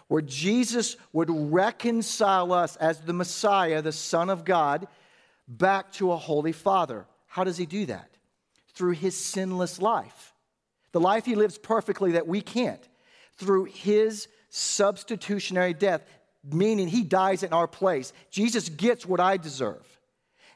where 0.10 0.22
Jesus 0.22 0.98
would 1.14 1.30
reconcile 1.32 2.52
us 2.52 2.76
as 2.76 3.00
the 3.00 3.14
Messiah, 3.14 3.82
the 3.82 3.94
Son 3.94 4.30
of 4.30 4.44
God, 4.44 4.88
back 5.48 5.94
to 5.94 6.12
a 6.12 6.18
holy 6.18 6.52
Father. 6.52 7.06
How 7.28 7.46
does 7.46 7.58
he 7.58 7.66
do 7.66 7.86
that? 7.86 8.10
Through 8.74 8.94
his 8.94 9.16
sinless 9.16 9.82
life. 9.82 10.34
The 10.98 11.04
life 11.04 11.26
he 11.26 11.36
lives 11.36 11.60
perfectly 11.60 12.14
that 12.14 12.26
we 12.26 12.42
can't. 12.42 12.82
Through 13.36 13.66
his 13.66 14.28
substitutionary 14.50 15.76
death, 15.76 16.04
meaning 16.44 16.88
he 16.88 17.04
dies 17.04 17.44
in 17.44 17.54
our 17.54 17.68
place. 17.68 18.14
Jesus 18.32 18.68
gets 18.68 19.06
what 19.06 19.20
I 19.20 19.38
deserve 19.38 19.86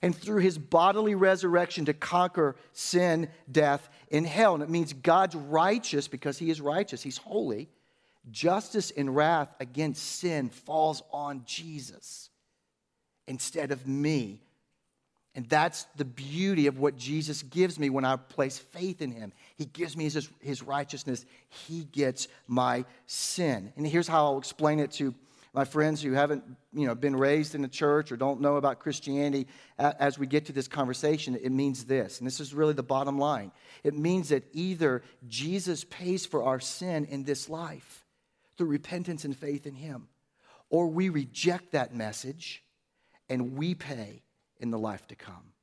and 0.02 0.16
through 0.16 0.40
his 0.40 0.58
bodily 0.58 1.14
resurrection 1.14 1.86
to 1.86 1.94
conquer 1.94 2.56
sin, 2.74 3.30
death, 3.52 3.88
and 4.12 4.26
hell. 4.26 4.56
And 4.56 4.64
it 4.64 4.70
means 4.72 4.94
God's 4.94 5.36
righteous 5.36 6.08
because 6.08 6.40
he 6.40 6.50
is 6.50 6.60
righteous, 6.60 7.04
he's 7.04 7.18
holy. 7.18 7.70
Justice 8.32 8.90
and 8.98 9.16
wrath 9.16 9.54
against 9.60 10.04
sin 10.04 10.50
falls 10.50 11.04
on 11.14 11.44
Jesus 11.46 12.32
instead 13.28 13.72
of 13.72 13.86
me. 13.86 14.42
And 15.34 15.48
that's 15.48 15.86
the 15.96 16.06
beauty 16.06 16.68
of 16.68 16.80
what 16.80 16.98
Jesus 16.98 17.42
gives 17.44 17.80
me 17.80 17.90
when 17.90 18.04
I 18.04 18.18
place 18.18 18.58
faith 18.58 19.02
in 19.02 19.12
him. 19.12 19.32
He 19.62 19.66
gives 19.66 19.96
me 19.96 20.06
his, 20.06 20.28
his 20.40 20.64
righteousness, 20.64 21.24
he 21.48 21.84
gets 21.84 22.28
my 22.48 22.84
sin. 23.06 23.72
And 23.76 23.86
here's 23.86 24.08
how 24.08 24.26
I'll 24.26 24.40
explain 24.40 24.80
it 24.80 24.90
to 24.94 25.14
my 25.54 25.66
friends 25.66 26.02
who 26.02 26.14
haven't 26.14 26.44
you 26.74 26.88
know, 26.88 26.96
been 26.96 27.16
raised 27.16 27.54
in 27.54 27.62
the 27.62 27.68
church 27.68 28.12
or 28.12 28.18
don't 28.18 28.42
know 28.42 28.56
about 28.56 28.80
Christianity, 28.80 29.46
as 29.78 30.18
we 30.18 30.26
get 30.26 30.48
to 30.48 30.52
this 30.52 30.68
conversation, 30.68 31.36
it 31.36 31.52
means 31.52 31.86
this. 31.86 32.18
And 32.18 32.26
this 32.26 32.40
is 32.40 32.56
really 32.56 32.74
the 32.74 32.82
bottom 32.82 33.20
line 33.20 33.52
it 33.84 33.94
means 33.94 34.30
that 34.30 34.46
either 34.52 35.04
Jesus 35.28 35.84
pays 35.84 36.26
for 36.26 36.42
our 36.42 36.60
sin 36.60 37.06
in 37.06 37.24
this 37.24 37.48
life 37.48 38.04
through 38.58 38.70
repentance 38.70 39.26
and 39.26 39.38
faith 39.38 39.68
in 39.68 39.76
Him, 39.76 40.08
or 40.72 40.88
we 40.88 41.10
reject 41.10 41.74
that 41.74 41.94
message 41.94 42.64
and 43.30 43.56
we 43.56 43.76
pay 43.76 44.24
in 44.60 44.72
the 44.72 44.80
life 44.80 45.06
to 45.10 45.16
come. 45.16 45.54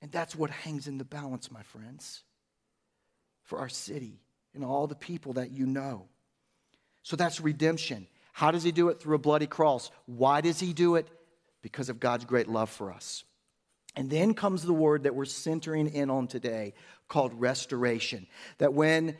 And 0.00 0.12
that's 0.12 0.36
what 0.36 0.50
hangs 0.50 0.86
in 0.86 0.98
the 0.98 1.04
balance, 1.04 1.50
my 1.50 1.62
friends, 1.62 2.22
for 3.44 3.58
our 3.58 3.68
city 3.68 4.20
and 4.54 4.64
all 4.64 4.86
the 4.86 4.94
people 4.94 5.34
that 5.34 5.50
you 5.50 5.66
know. 5.66 6.06
So 7.02 7.16
that's 7.16 7.40
redemption. 7.40 8.06
How 8.32 8.50
does 8.50 8.62
he 8.62 8.72
do 8.72 8.88
it? 8.88 9.00
Through 9.00 9.16
a 9.16 9.18
bloody 9.18 9.46
cross. 9.46 9.90
Why 10.06 10.40
does 10.40 10.58
he 10.58 10.72
do 10.72 10.96
it? 10.96 11.08
Because 11.62 11.88
of 11.88 12.00
God's 12.00 12.24
great 12.24 12.48
love 12.48 12.70
for 12.70 12.92
us. 12.92 13.24
And 13.96 14.10
then 14.10 14.34
comes 14.34 14.62
the 14.62 14.72
word 14.72 15.04
that 15.04 15.14
we're 15.14 15.24
centering 15.24 15.88
in 15.88 16.10
on 16.10 16.26
today 16.26 16.74
called 17.08 17.32
restoration. 17.40 18.26
That 18.58 18.74
when 18.74 19.16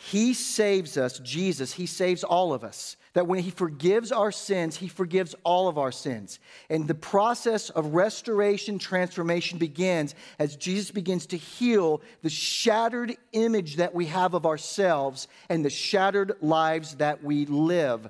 He 0.00 0.32
saves 0.32 0.96
us, 0.96 1.18
Jesus, 1.18 1.72
He 1.72 1.86
saves 1.86 2.22
all 2.22 2.54
of 2.54 2.62
us. 2.62 2.96
That 3.14 3.26
when 3.26 3.40
He 3.40 3.50
forgives 3.50 4.12
our 4.12 4.30
sins, 4.30 4.76
He 4.76 4.86
forgives 4.86 5.34
all 5.42 5.66
of 5.66 5.76
our 5.76 5.90
sins. 5.90 6.38
And 6.70 6.86
the 6.86 6.94
process 6.94 7.68
of 7.68 7.94
restoration, 7.94 8.78
transformation 8.78 9.58
begins 9.58 10.14
as 10.38 10.54
Jesus 10.54 10.92
begins 10.92 11.26
to 11.26 11.36
heal 11.36 12.00
the 12.22 12.30
shattered 12.30 13.16
image 13.32 13.76
that 13.76 13.92
we 13.92 14.06
have 14.06 14.34
of 14.34 14.46
ourselves 14.46 15.26
and 15.48 15.64
the 15.64 15.70
shattered 15.70 16.36
lives 16.40 16.94
that 16.96 17.24
we 17.24 17.46
live. 17.46 18.08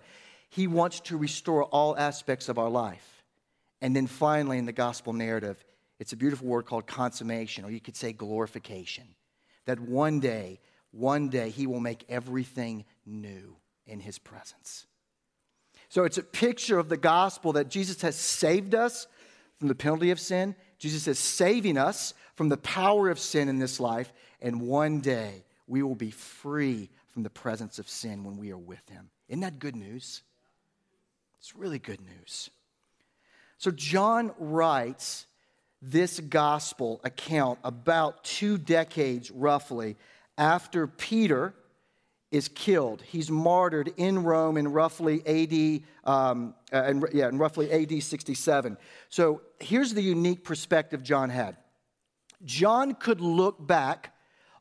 He 0.51 0.67
wants 0.67 1.01
to 1.01 1.17
restore 1.17 1.65
all 1.65 1.97
aspects 1.97 2.51
of 2.51 2.59
our 2.59 2.69
life. 2.69 3.25
And 3.81 3.97
then 3.97 4.07
finally, 4.07 4.59
in 4.59 4.67
the 4.67 4.73
gospel 4.73 5.15
narrative, 5.15 5.65
it's 5.99 6.13
a 6.13 6.17
beautiful 6.17 6.49
word 6.49 6.67
called 6.67 6.87
consummation, 6.87 7.65
or 7.65 7.71
you 7.71 7.81
could 7.81 7.97
say 7.97 8.13
glorification. 8.13 9.05
That 9.65 9.81
one 9.81 10.21
day, 10.21 10.61
one 10.91 11.29
day 11.29 11.51
he 11.51 11.67
will 11.67 11.81
make 11.81 12.05
everything 12.09 12.85
new 13.05 13.57
in 13.87 14.01
his 14.01 14.19
presence. 14.19 14.87
So 15.89 16.05
it's 16.05 16.19
a 16.19 16.23
picture 16.23 16.79
of 16.79 16.89
the 16.89 16.97
gospel 16.97 17.55
that 17.55 17.69
Jesus 17.69 18.03
has 18.03 18.17
saved 18.17 18.75
us 18.75 19.07
from 19.59 19.69
the 19.69 19.75
penalty 19.75 20.11
of 20.11 20.21
sin. 20.21 20.55
Jesus 20.79 21.09
is 21.09 21.19
saving 21.19 21.79
us 21.79 22.15
from 22.37 22.49
the 22.49 22.57
power 22.59 23.09
of 23.09 23.19
sin 23.19 23.49
in 23.49 23.59
this 23.59 23.81
life. 23.81 24.13
And 24.41 24.63
one 24.63 25.01
day 25.01 25.45
we 25.67 25.83
will 25.83 25.95
be 25.95 26.11
free 26.11 26.91
from 27.09 27.23
the 27.23 27.31
presence 27.31 27.79
of 27.79 27.89
sin 27.89 28.25
when 28.25 28.37
we 28.37 28.53
are 28.53 28.59
with 28.59 28.87
him. 28.89 29.11
Isn't 29.29 29.41
that 29.41 29.59
good 29.59 29.77
news? 29.77 30.23
It's 31.41 31.57
really 31.57 31.79
good 31.79 32.01
news. 32.01 32.51
So 33.57 33.71
John 33.71 34.33
writes 34.39 35.27
this 35.81 36.21
gospel 36.21 37.01
account 37.03 37.59
about 37.65 38.25
two 38.25 38.59
decades 38.59 39.31
roughly 39.31 39.97
after 40.39 40.87
Peter 40.87 41.53
is 42.31 42.49
killed. 42.49 43.03
He's 43.03 43.31
martyred 43.31 43.93
in 43.97 44.23
Rome 44.23 44.57
in 44.57 44.69
roughly 44.69 45.23
AD, 45.27 45.83
um, 46.11 46.55
uh, 46.73 46.85
in, 46.85 47.05
yeah, 47.13 47.29
in 47.29 47.39
roughly 47.39 47.71
AD 47.71 48.03
67. 48.03 48.77
So 49.09 49.43
here's 49.59 49.95
the 49.95 50.03
unique 50.03 50.45
perspective 50.45 51.03
John 51.03 51.31
had. 51.31 51.57
John 52.45 52.95
could 52.95 53.21
look 53.21 53.67
back 53.67 54.15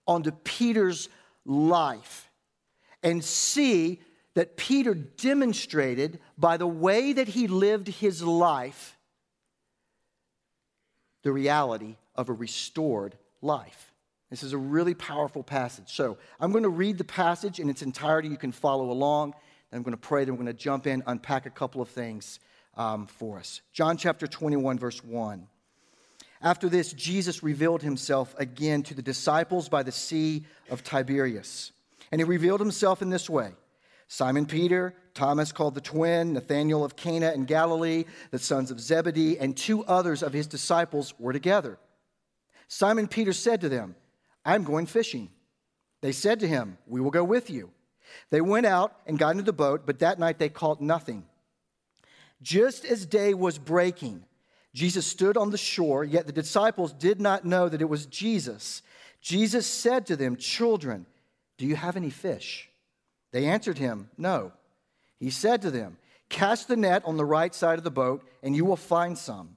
onto 0.07 0.31
Peter's 0.31 1.10
life 1.46 2.29
and 3.03 3.24
see 3.24 4.01
that 4.34 4.57
Peter 4.57 4.93
demonstrated 4.93 6.19
by 6.38 6.57
the 6.57 6.67
way 6.67 7.13
that 7.13 7.27
he 7.27 7.48
lived 7.48 7.88
his 7.88 8.24
life 8.24 8.98
the 11.24 11.31
reality 11.31 11.98
of 12.15 12.29
a 12.29 12.34
restored 12.34 13.17
life. 13.41 13.93
This 14.29 14.43
is 14.43 14.53
a 14.53 14.57
really 14.57 14.93
powerful 14.93 15.43
passage. 15.43 15.93
So 15.93 16.17
I'm 16.39 16.51
going 16.51 16.63
to 16.63 16.69
read 16.69 16.98
the 16.98 17.03
passage 17.03 17.60
in 17.60 17.69
its 17.69 17.81
entirety. 17.81 18.27
You 18.27 18.38
can 18.38 18.51
follow 18.51 18.91
along. 18.91 19.34
Then 19.72 19.77
I'm 19.77 19.84
going 19.84 19.96
to 19.96 19.98
pray. 19.98 20.25
Then 20.25 20.34
we're 20.34 20.43
going 20.43 20.48
to 20.48 20.53
jump 20.53 20.86
in, 20.86 21.01
unpack 21.07 21.46
a 21.46 21.50
couple 21.50 21.81
of 21.81 21.89
things 21.89 22.39
um, 22.75 23.07
for 23.07 23.39
us. 23.39 23.62
John 23.74 23.98
chapter 23.98 24.27
21, 24.27 24.77
verse 24.77 25.03
1. 25.03 25.48
After 26.41 26.69
this, 26.69 26.93
Jesus 26.93 27.41
revealed 27.41 27.81
himself 27.81 28.36
again 28.38 28.84
to 28.84 28.93
the 28.93 29.01
disciples 29.01 29.69
by 29.69 29.84
the 29.84 29.91
Sea 29.91 30.46
of 30.69 30.84
Tiberias. 30.84 31.72
And 32.12 32.22
he 32.22 32.25
revealed 32.25 32.60
himself 32.60 33.01
in 33.01 33.10
this 33.10 33.29
way 33.29 33.53
Simon 34.07 34.46
Peter, 34.46 34.93
Thomas 35.13 35.51
called 35.51 35.75
the 35.75 35.81
twin, 35.81 36.34
Nathanael 36.34 36.86
of 36.86 36.96
Cana 36.96 37.31
in 37.31 37.46
Galilee, 37.46 38.05
the 38.31 38.39
sons 38.39 38.72
of 38.72 38.79
Zebedee, 38.79 39.38
and 39.39 39.57
two 39.57 39.84
others 39.86 40.22
of 40.22 40.31
his 40.31 40.48
disciples 40.48 41.13
were 41.17 41.34
together. 41.34 41.77
Simon 42.67 43.07
Peter 43.07 43.34
said 43.34 43.62
to 43.62 43.69
them, 43.69 43.96
I'm 44.47 44.63
going 44.63 44.85
fishing. 44.85 45.29
They 46.01 46.13
said 46.13 46.39
to 46.39 46.47
him, 46.47 46.77
We 46.87 47.01
will 47.01 47.11
go 47.11 47.23
with 47.23 47.49
you. 47.49 47.69
They 48.29 48.39
went 48.39 48.65
out 48.65 48.95
and 49.05 49.19
got 49.19 49.31
into 49.31 49.43
the 49.43 49.51
boat, 49.51 49.83
but 49.85 49.99
that 49.99 50.19
night 50.19 50.39
they 50.39 50.47
caught 50.47 50.79
nothing. 50.79 51.25
Just 52.41 52.85
as 52.85 53.05
day 53.05 53.33
was 53.33 53.57
breaking, 53.57 54.23
Jesus 54.73 55.05
stood 55.05 55.35
on 55.35 55.51
the 55.51 55.57
shore, 55.57 56.05
yet 56.05 56.27
the 56.27 56.31
disciples 56.31 56.93
did 56.93 57.19
not 57.19 57.43
know 57.43 57.67
that 57.67 57.81
it 57.81 57.89
was 57.89 58.05
Jesus. 58.05 58.81
Jesus 59.19 59.67
said 59.67 60.05
to 60.05 60.15
them, 60.15 60.37
Children, 60.37 61.05
do 61.57 61.65
you 61.65 61.75
have 61.75 61.97
any 61.97 62.09
fish? 62.09 62.69
They 63.33 63.45
answered 63.45 63.77
him, 63.77 64.09
No. 64.17 64.53
He 65.19 65.29
said 65.29 65.61
to 65.63 65.71
them, 65.71 65.97
Cast 66.29 66.69
the 66.69 66.77
net 66.77 67.03
on 67.05 67.17
the 67.17 67.25
right 67.25 67.53
side 67.53 67.79
of 67.79 67.83
the 67.83 67.91
boat, 67.91 68.23
and 68.41 68.55
you 68.55 68.63
will 68.63 68.77
find 68.77 69.17
some. 69.17 69.56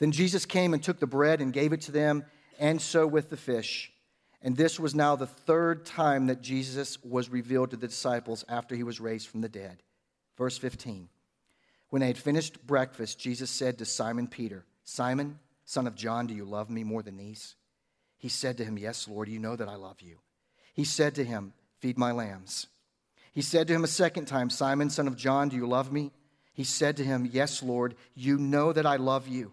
Then 0.00 0.10
Jesus 0.10 0.46
came 0.46 0.74
and 0.74 0.82
took 0.82 0.98
the 0.98 1.06
bread 1.06 1.40
and 1.40 1.52
gave 1.52 1.72
it 1.72 1.82
to 1.82 1.92
them, 1.92 2.24
and 2.58 2.80
so 2.80 3.06
with 3.06 3.30
the 3.30 3.36
fish. 3.36 3.92
And 4.42 4.56
this 4.56 4.80
was 4.80 4.94
now 4.94 5.14
the 5.14 5.26
third 5.26 5.84
time 5.84 6.26
that 6.26 6.40
Jesus 6.40 6.98
was 7.04 7.28
revealed 7.28 7.70
to 7.70 7.76
the 7.76 7.86
disciples 7.86 8.44
after 8.48 8.74
he 8.74 8.82
was 8.82 9.00
raised 9.00 9.28
from 9.28 9.42
the 9.42 9.48
dead. 9.48 9.82
Verse 10.36 10.56
15. 10.56 11.08
When 11.90 12.00
they 12.00 12.06
had 12.06 12.18
finished 12.18 12.66
breakfast, 12.66 13.18
Jesus 13.18 13.50
said 13.50 13.78
to 13.78 13.84
Simon 13.84 14.26
Peter, 14.26 14.64
Simon, 14.84 15.38
son 15.66 15.86
of 15.86 15.94
John, 15.94 16.26
do 16.26 16.34
you 16.34 16.44
love 16.44 16.70
me 16.70 16.82
more 16.82 17.02
than 17.02 17.18
these? 17.18 17.56
He 18.16 18.28
said 18.28 18.56
to 18.56 18.64
him, 18.64 18.78
Yes, 18.78 19.06
Lord, 19.06 19.28
you 19.28 19.38
know 19.38 19.56
that 19.56 19.68
I 19.68 19.74
love 19.74 20.00
you. 20.00 20.18
He 20.72 20.84
said 20.84 21.14
to 21.16 21.24
him, 21.24 21.52
Feed 21.80 21.98
my 21.98 22.12
lambs. 22.12 22.66
He 23.32 23.42
said 23.42 23.66
to 23.68 23.74
him 23.74 23.84
a 23.84 23.88
second 23.88 24.26
time, 24.26 24.50
Simon, 24.50 24.90
son 24.90 25.06
of 25.06 25.16
John, 25.16 25.48
do 25.48 25.56
you 25.56 25.66
love 25.66 25.92
me? 25.92 26.12
He 26.52 26.64
said 26.64 26.96
to 26.98 27.04
him, 27.04 27.28
Yes, 27.30 27.62
Lord, 27.62 27.94
you 28.14 28.38
know 28.38 28.72
that 28.72 28.86
I 28.86 28.96
love 28.96 29.28
you. 29.28 29.52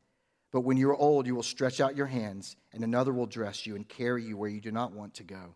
But 0.51 0.61
when 0.61 0.77
you're 0.77 0.95
old, 0.95 1.27
you 1.27 1.35
will 1.35 1.43
stretch 1.43 1.79
out 1.79 1.95
your 1.95 2.07
hands, 2.07 2.57
and 2.73 2.83
another 2.83 3.13
will 3.13 3.25
dress 3.25 3.65
you 3.65 3.75
and 3.75 3.87
carry 3.87 4.23
you 4.23 4.35
where 4.35 4.49
you 4.49 4.59
do 4.59 4.71
not 4.71 4.91
want 4.91 5.13
to 5.15 5.23
go. 5.23 5.55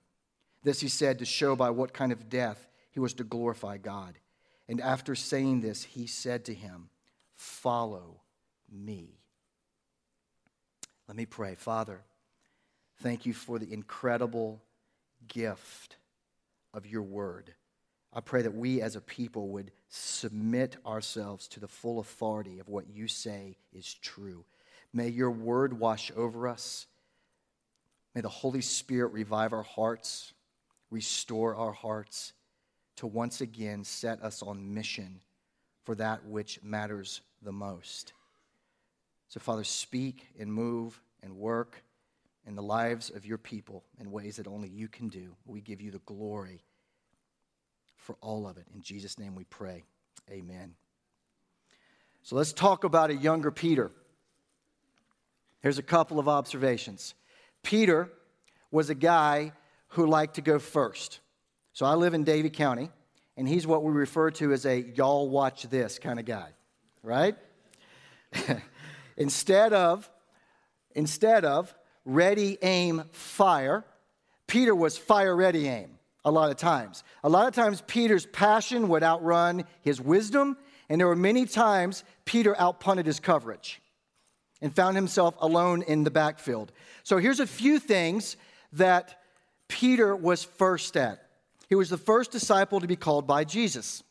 This 0.64 0.80
he 0.80 0.88
said 0.88 1.20
to 1.20 1.26
show 1.26 1.56
by 1.56 1.70
what 1.70 1.94
kind 1.94 2.12
of 2.12 2.30
death 2.30 2.68
he 2.92 3.00
was 3.00 3.14
to 3.16 3.24
glorify 3.24 3.78
God. 3.78 4.18
And 4.68 4.80
after 4.80 5.14
saying 5.14 5.62
this, 5.62 5.84
he 5.84 6.08
said 6.08 6.46
to 6.46 6.54
him, 6.54 6.90
Follow 7.36 8.22
me. 8.72 9.20
Let 11.08 11.18
me 11.18 11.26
pray. 11.26 11.56
Father, 11.56 12.02
thank 13.02 13.26
you 13.26 13.34
for 13.34 13.60
the 13.60 13.72
incredible 13.72 14.62
gift 15.28 15.98
of 16.74 16.88
your 16.88 17.04
word. 17.04 17.54
I 18.14 18.22
pray 18.22 18.42
that 18.44 18.56
we 18.56 18.82
as 18.82 18.96
a 18.96 19.02
people 19.02 19.50
would 19.50 19.72
submit 19.90 20.78
ourselves 20.86 21.50
to 21.50 21.60
the 21.60 21.68
full 21.68 22.00
authority 22.00 22.60
of 22.60 22.70
what 22.70 22.88
you 22.90 23.10
say 23.10 23.58
is 23.74 23.94
true 23.94 24.46
May 24.96 25.10
your 25.10 25.30
word 25.30 25.78
wash 25.78 26.10
over 26.16 26.48
us. 26.48 26.88
May 28.16 28.22
the 28.22 28.30
Holy 28.30 28.62
Spirit 28.62 29.12
revive 29.12 29.52
our 29.52 29.62
hearts, 29.62 30.32
restore 30.90 31.54
our 31.54 31.74
hearts 31.74 32.32
to 32.96 33.06
once 33.06 33.42
again 33.42 33.84
set 33.84 34.24
us 34.24 34.42
on 34.42 34.74
mission 34.74 35.20
for 35.84 35.96
that 35.96 36.26
which 36.26 36.64
matters 36.64 37.20
the 37.42 37.52
most. 37.52 38.14
So, 39.28 39.42
Father, 39.42 39.66
speak 39.66 40.30
and 40.40 40.52
move 40.52 41.02
and 41.22 41.36
work 41.36 41.84
in 42.48 42.56
the 42.56 42.64
lives 42.64 43.10
of 43.10 43.26
your 43.26 43.38
people 43.38 43.84
in 44.00 44.12
ways 44.12 44.38
that 44.38 44.48
only 44.48 44.70
you 44.70 44.88
can 44.88 45.10
do. 45.10 45.36
We 45.46 45.60
give 45.60 45.82
you 45.82 45.92
the 45.92 46.00
glory 46.06 46.64
for 47.98 48.16
all 48.22 48.48
of 48.48 48.56
it. 48.56 48.66
In 48.74 48.82
Jesus' 48.82 49.20
name 49.20 49.36
we 49.36 49.44
pray. 49.44 49.84
Amen. 50.32 50.76
So 52.24 52.38
let's 52.38 52.54
talk 52.54 52.86
about 52.86 53.10
a 53.10 53.16
younger 53.16 53.52
Peter. 53.52 53.92
Here's 55.66 55.80
a 55.80 55.82
couple 55.82 56.20
of 56.20 56.28
observations. 56.28 57.16
Peter 57.64 58.12
was 58.70 58.92
a 58.92 58.94
guy 58.94 59.52
who 59.88 60.06
liked 60.06 60.36
to 60.36 60.42
go 60.42 60.60
first. 60.60 61.22
So 61.74 61.88
I 61.88 61.96
live 61.96 62.14
in 62.14 62.24
Davie 62.24 62.52
County, 62.52 62.92
and 63.36 63.48
he's 63.50 63.66
what 63.66 63.84
we 63.84 63.92
refer 63.92 64.30
to 64.30 64.54
as 64.54 64.68
a 64.68 64.82
y'all 64.96 65.28
watch 65.28 65.64
this 65.64 65.98
kind 65.98 66.20
of 66.20 66.26
guy, 66.26 66.50
right? 67.02 67.36
instead 69.18 69.74
of 69.74 70.08
instead 70.94 71.46
of 71.46 71.74
ready 72.06 72.60
aim 72.62 73.04
fire, 73.12 73.84
Peter 74.46 74.76
was 74.76 75.00
fire 75.00 75.36
ready 75.36 75.68
aim 75.68 75.98
a 76.24 76.30
lot 76.30 76.52
of 76.52 76.58
times. 76.58 77.04
A 77.24 77.30
lot 77.30 77.48
of 77.48 77.56
times 77.56 77.82
Peter's 77.88 78.28
passion 78.28 78.88
would 78.90 79.02
outrun 79.02 79.66
his 79.82 80.00
wisdom, 80.00 80.58
and 80.90 81.02
there 81.02 81.08
were 81.08 81.16
many 81.16 81.48
times 81.48 82.04
Peter 82.24 82.54
outpunted 82.54 83.08
his 83.08 83.20
coverage 83.20 83.82
and 84.62 84.76
found 84.76 84.96
himself 84.96 85.36
alone 85.40 85.82
in 85.84 86.04
the 86.04 86.12
backfield. 86.12 86.72
So 87.04 87.18
here's 87.18 87.40
a 87.40 87.48
few 87.48 87.80
things 87.80 88.38
that 88.74 89.22
Peter 89.68 90.16
was 90.16 90.44
first 90.44 90.96
at. 90.98 91.22
He 91.68 91.76
was 91.76 91.90
the 91.90 91.98
first 91.98 92.32
disciple 92.32 92.80
to 92.80 92.88
be 92.88 92.96
called 92.96 93.28
by 93.28 93.44
Jesus. 93.44 94.04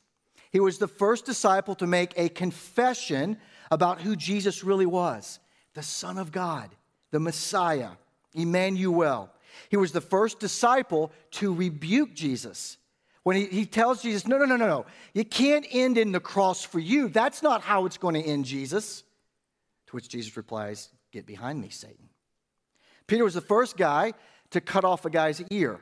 He 0.50 0.60
was 0.60 0.78
the 0.78 0.88
first 0.88 1.24
disciple 1.24 1.74
to 1.76 1.86
make 1.86 2.12
a 2.16 2.28
confession 2.28 3.38
about 3.70 4.00
who 4.00 4.16
Jesus 4.16 4.64
really 4.64 4.86
was 4.86 5.40
the 5.74 5.82
Son 5.82 6.18
of 6.18 6.30
God, 6.30 6.70
the 7.10 7.18
Messiah, 7.18 7.90
Emmanuel. 8.32 9.30
He 9.68 9.76
was 9.76 9.92
the 9.92 10.00
first 10.00 10.38
disciple 10.38 11.10
to 11.32 11.52
rebuke 11.52 12.14
Jesus. 12.14 12.76
When 13.24 13.36
he, 13.36 13.46
he 13.46 13.66
tells 13.66 14.02
Jesus, 14.02 14.26
No, 14.26 14.38
no, 14.38 14.44
no, 14.44 14.56
no, 14.56 14.66
no, 14.66 14.86
you 15.14 15.24
can't 15.24 15.66
end 15.70 15.98
in 15.98 16.12
the 16.12 16.20
cross 16.20 16.62
for 16.62 16.78
you. 16.78 17.08
That's 17.08 17.42
not 17.42 17.62
how 17.62 17.86
it's 17.86 17.98
going 17.98 18.14
to 18.14 18.22
end, 18.22 18.44
Jesus. 18.44 19.02
Which 19.94 20.08
Jesus 20.08 20.36
replies, 20.36 20.88
Get 21.12 21.24
behind 21.24 21.60
me, 21.60 21.68
Satan. 21.68 22.08
Peter 23.06 23.22
was 23.22 23.34
the 23.34 23.40
first 23.40 23.76
guy 23.76 24.14
to 24.50 24.60
cut 24.60 24.84
off 24.84 25.04
a 25.04 25.10
guy's 25.10 25.40
ear 25.52 25.78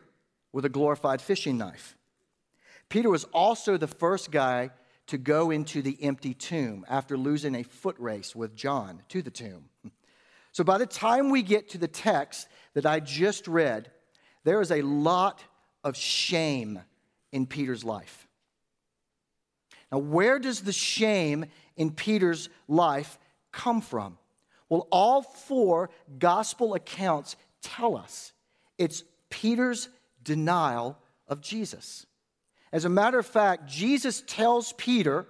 with 0.53 0.67
a 0.67 0.69
glorified 0.69 1.23
fishing 1.23 1.57
knife. 1.57 1.97
Peter 2.91 3.09
was 3.09 3.25
also 3.33 3.79
the 3.79 3.87
first 3.87 4.31
guy 4.31 4.69
to 5.07 5.17
go 5.17 5.51
into 5.51 5.81
the 5.81 5.97
empty 6.03 6.35
tomb 6.35 6.85
after 6.91 7.17
losing 7.17 7.55
a 7.55 7.63
foot 7.63 7.97
race 7.99 8.37
with 8.37 8.55
John 8.55 9.01
to 9.09 9.23
the 9.23 9.31
tomb. 9.31 9.71
So 10.55 10.63
by 10.63 10.77
the 10.77 10.85
time 10.85 11.31
we 11.31 11.41
get 11.41 11.71
to 11.71 11.79
the 11.79 11.89
text 11.89 12.47
that 12.75 12.85
I 12.85 13.01
just 13.01 13.49
read, 13.49 13.91
there 14.45 14.61
is 14.61 14.71
a 14.71 14.83
lot 14.83 15.43
of 15.83 15.97
shame 15.97 16.83
in 17.33 17.47
Peter's 17.47 17.85
life. 17.85 18.29
Now, 19.91 19.97
where 19.97 20.39
does 20.39 20.61
the 20.61 20.73
shame 20.73 21.47
in 21.79 21.91
Peter's 21.91 22.51
life 22.69 23.19
come 23.53 23.81
from? 23.81 24.19
Well, 24.69 24.89
all 24.91 25.23
four 25.23 25.91
gospel 26.19 26.75
accounts 26.75 27.37
tell 27.63 27.97
us 27.97 28.33
it's 28.79 29.05
Peter's 29.31 29.89
denial 30.23 30.99
of 31.29 31.41
Jesus. 31.41 32.07
As 32.73 32.85
a 32.85 32.89
matter 32.89 33.19
of 33.19 33.27
fact, 33.27 33.67
Jesus 33.67 34.23
tells 34.27 34.73
Peter 34.73 35.27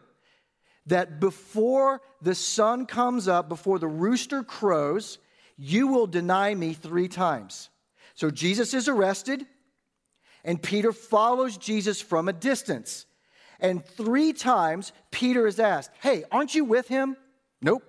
that 0.87 1.21
before 1.21 2.01
the 2.21 2.35
sun 2.35 2.87
comes 2.87 3.29
up, 3.29 3.49
before 3.49 3.79
the 3.79 3.89
rooster 3.89 4.43
crows, 4.43 5.19
you 5.57 5.89
will 5.89 6.07
deny 6.07 6.55
me 6.55 6.73
three 6.73 7.09
times. 7.09 7.69
So 8.15 8.31
Jesus 8.31 8.75
is 8.75 8.89
arrested, 8.89 9.47
and 10.45 10.63
Peter 10.63 10.93
follows 10.93 11.57
Jesus 11.57 12.01
from 12.01 12.29
a 12.29 12.33
distance. 12.33 13.07
And 13.61 13.85
three 13.85 14.33
times, 14.33 14.93
Peter 15.11 15.47
is 15.47 15.61
asked, 15.61 15.91
Hey, 16.01 16.25
aren't 16.31 16.55
you 16.55 16.65
with 16.65 16.89
him? 16.89 17.17
Nope. 17.61 17.85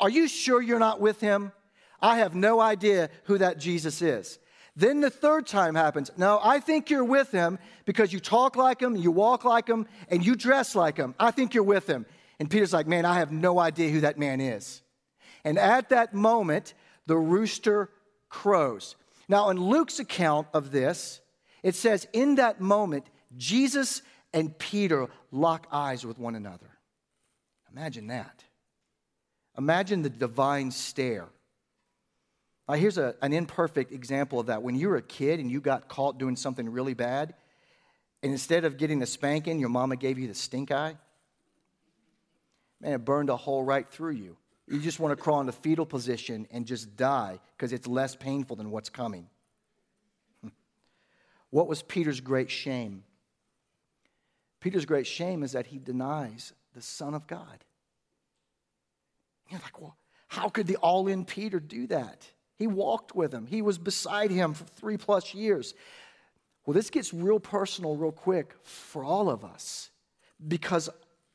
Are 0.00 0.10
you 0.10 0.28
sure 0.28 0.60
you're 0.60 0.78
not 0.78 1.00
with 1.00 1.20
him? 1.20 1.52
I 2.00 2.18
have 2.18 2.34
no 2.34 2.60
idea 2.60 3.10
who 3.24 3.38
that 3.38 3.58
Jesus 3.58 4.02
is. 4.02 4.38
Then 4.76 5.00
the 5.00 5.10
third 5.10 5.46
time 5.46 5.74
happens. 5.74 6.10
No, 6.16 6.40
I 6.42 6.58
think 6.58 6.90
you're 6.90 7.04
with 7.04 7.30
him 7.30 7.58
because 7.84 8.12
you 8.12 8.18
talk 8.18 8.56
like 8.56 8.80
him, 8.80 8.96
you 8.96 9.12
walk 9.12 9.44
like 9.44 9.68
him, 9.68 9.86
and 10.08 10.24
you 10.24 10.34
dress 10.34 10.74
like 10.74 10.96
him. 10.96 11.14
I 11.18 11.30
think 11.30 11.54
you're 11.54 11.62
with 11.62 11.86
him. 11.86 12.06
And 12.40 12.50
Peter's 12.50 12.72
like, 12.72 12.88
Man, 12.88 13.04
I 13.04 13.14
have 13.14 13.30
no 13.30 13.58
idea 13.58 13.90
who 13.90 14.00
that 14.00 14.18
man 14.18 14.40
is. 14.40 14.82
And 15.44 15.58
at 15.58 15.90
that 15.90 16.12
moment, 16.12 16.74
the 17.06 17.16
rooster 17.16 17.90
crows. 18.28 18.96
Now, 19.28 19.50
in 19.50 19.58
Luke's 19.58 20.00
account 20.00 20.48
of 20.52 20.70
this, 20.70 21.20
it 21.62 21.74
says, 21.74 22.08
In 22.12 22.34
that 22.36 22.60
moment, 22.60 23.06
Jesus 23.36 24.02
and 24.32 24.56
Peter 24.58 25.08
lock 25.30 25.66
eyes 25.70 26.04
with 26.04 26.18
one 26.18 26.34
another. 26.34 26.70
Imagine 27.72 28.08
that. 28.08 28.43
Imagine 29.56 30.02
the 30.02 30.10
divine 30.10 30.70
stare. 30.70 31.28
Uh, 32.66 32.74
here's 32.74 32.98
a, 32.98 33.14
an 33.22 33.32
imperfect 33.32 33.92
example 33.92 34.40
of 34.40 34.46
that. 34.46 34.62
When 34.62 34.74
you 34.74 34.88
were 34.88 34.96
a 34.96 35.02
kid 35.02 35.38
and 35.38 35.50
you 35.50 35.60
got 35.60 35.88
caught 35.88 36.18
doing 36.18 36.36
something 36.36 36.68
really 36.68 36.94
bad, 36.94 37.34
and 38.22 38.32
instead 38.32 38.64
of 38.64 38.78
getting 38.78 38.98
the 38.98 39.06
spanking, 39.06 39.58
your 39.58 39.68
mama 39.68 39.96
gave 39.96 40.18
you 40.18 40.26
the 40.26 40.34
stink 40.34 40.70
eye, 40.72 40.96
man, 42.80 42.92
it 42.94 43.04
burned 43.04 43.28
a 43.28 43.36
hole 43.36 43.62
right 43.62 43.88
through 43.88 44.12
you. 44.12 44.36
You 44.66 44.80
just 44.80 44.98
want 44.98 45.16
to 45.16 45.22
crawl 45.22 45.40
into 45.40 45.52
fetal 45.52 45.84
position 45.84 46.48
and 46.50 46.64
just 46.64 46.96
die 46.96 47.38
because 47.56 47.74
it's 47.74 47.86
less 47.86 48.16
painful 48.16 48.56
than 48.56 48.70
what's 48.70 48.88
coming. 48.88 49.28
what 51.50 51.68
was 51.68 51.82
Peter's 51.82 52.20
great 52.20 52.50
shame? 52.50 53.04
Peter's 54.60 54.86
great 54.86 55.06
shame 55.06 55.42
is 55.42 55.52
that 55.52 55.66
he 55.66 55.78
denies 55.78 56.54
the 56.74 56.80
Son 56.80 57.12
of 57.12 57.26
God. 57.26 57.62
You're 59.48 59.60
like, 59.60 59.80
well, 59.80 59.96
how 60.28 60.48
could 60.48 60.66
the 60.66 60.76
all 60.76 61.06
in 61.08 61.24
Peter 61.24 61.60
do 61.60 61.86
that? 61.88 62.26
He 62.56 62.66
walked 62.66 63.14
with 63.14 63.32
him, 63.32 63.46
he 63.46 63.62
was 63.62 63.78
beside 63.78 64.30
him 64.30 64.54
for 64.54 64.64
three 64.64 64.96
plus 64.96 65.34
years. 65.34 65.74
Well, 66.66 66.74
this 66.74 66.88
gets 66.88 67.12
real 67.12 67.40
personal, 67.40 67.96
real 67.96 68.12
quick 68.12 68.54
for 68.62 69.04
all 69.04 69.28
of 69.28 69.44
us 69.44 69.90
because 70.46 70.88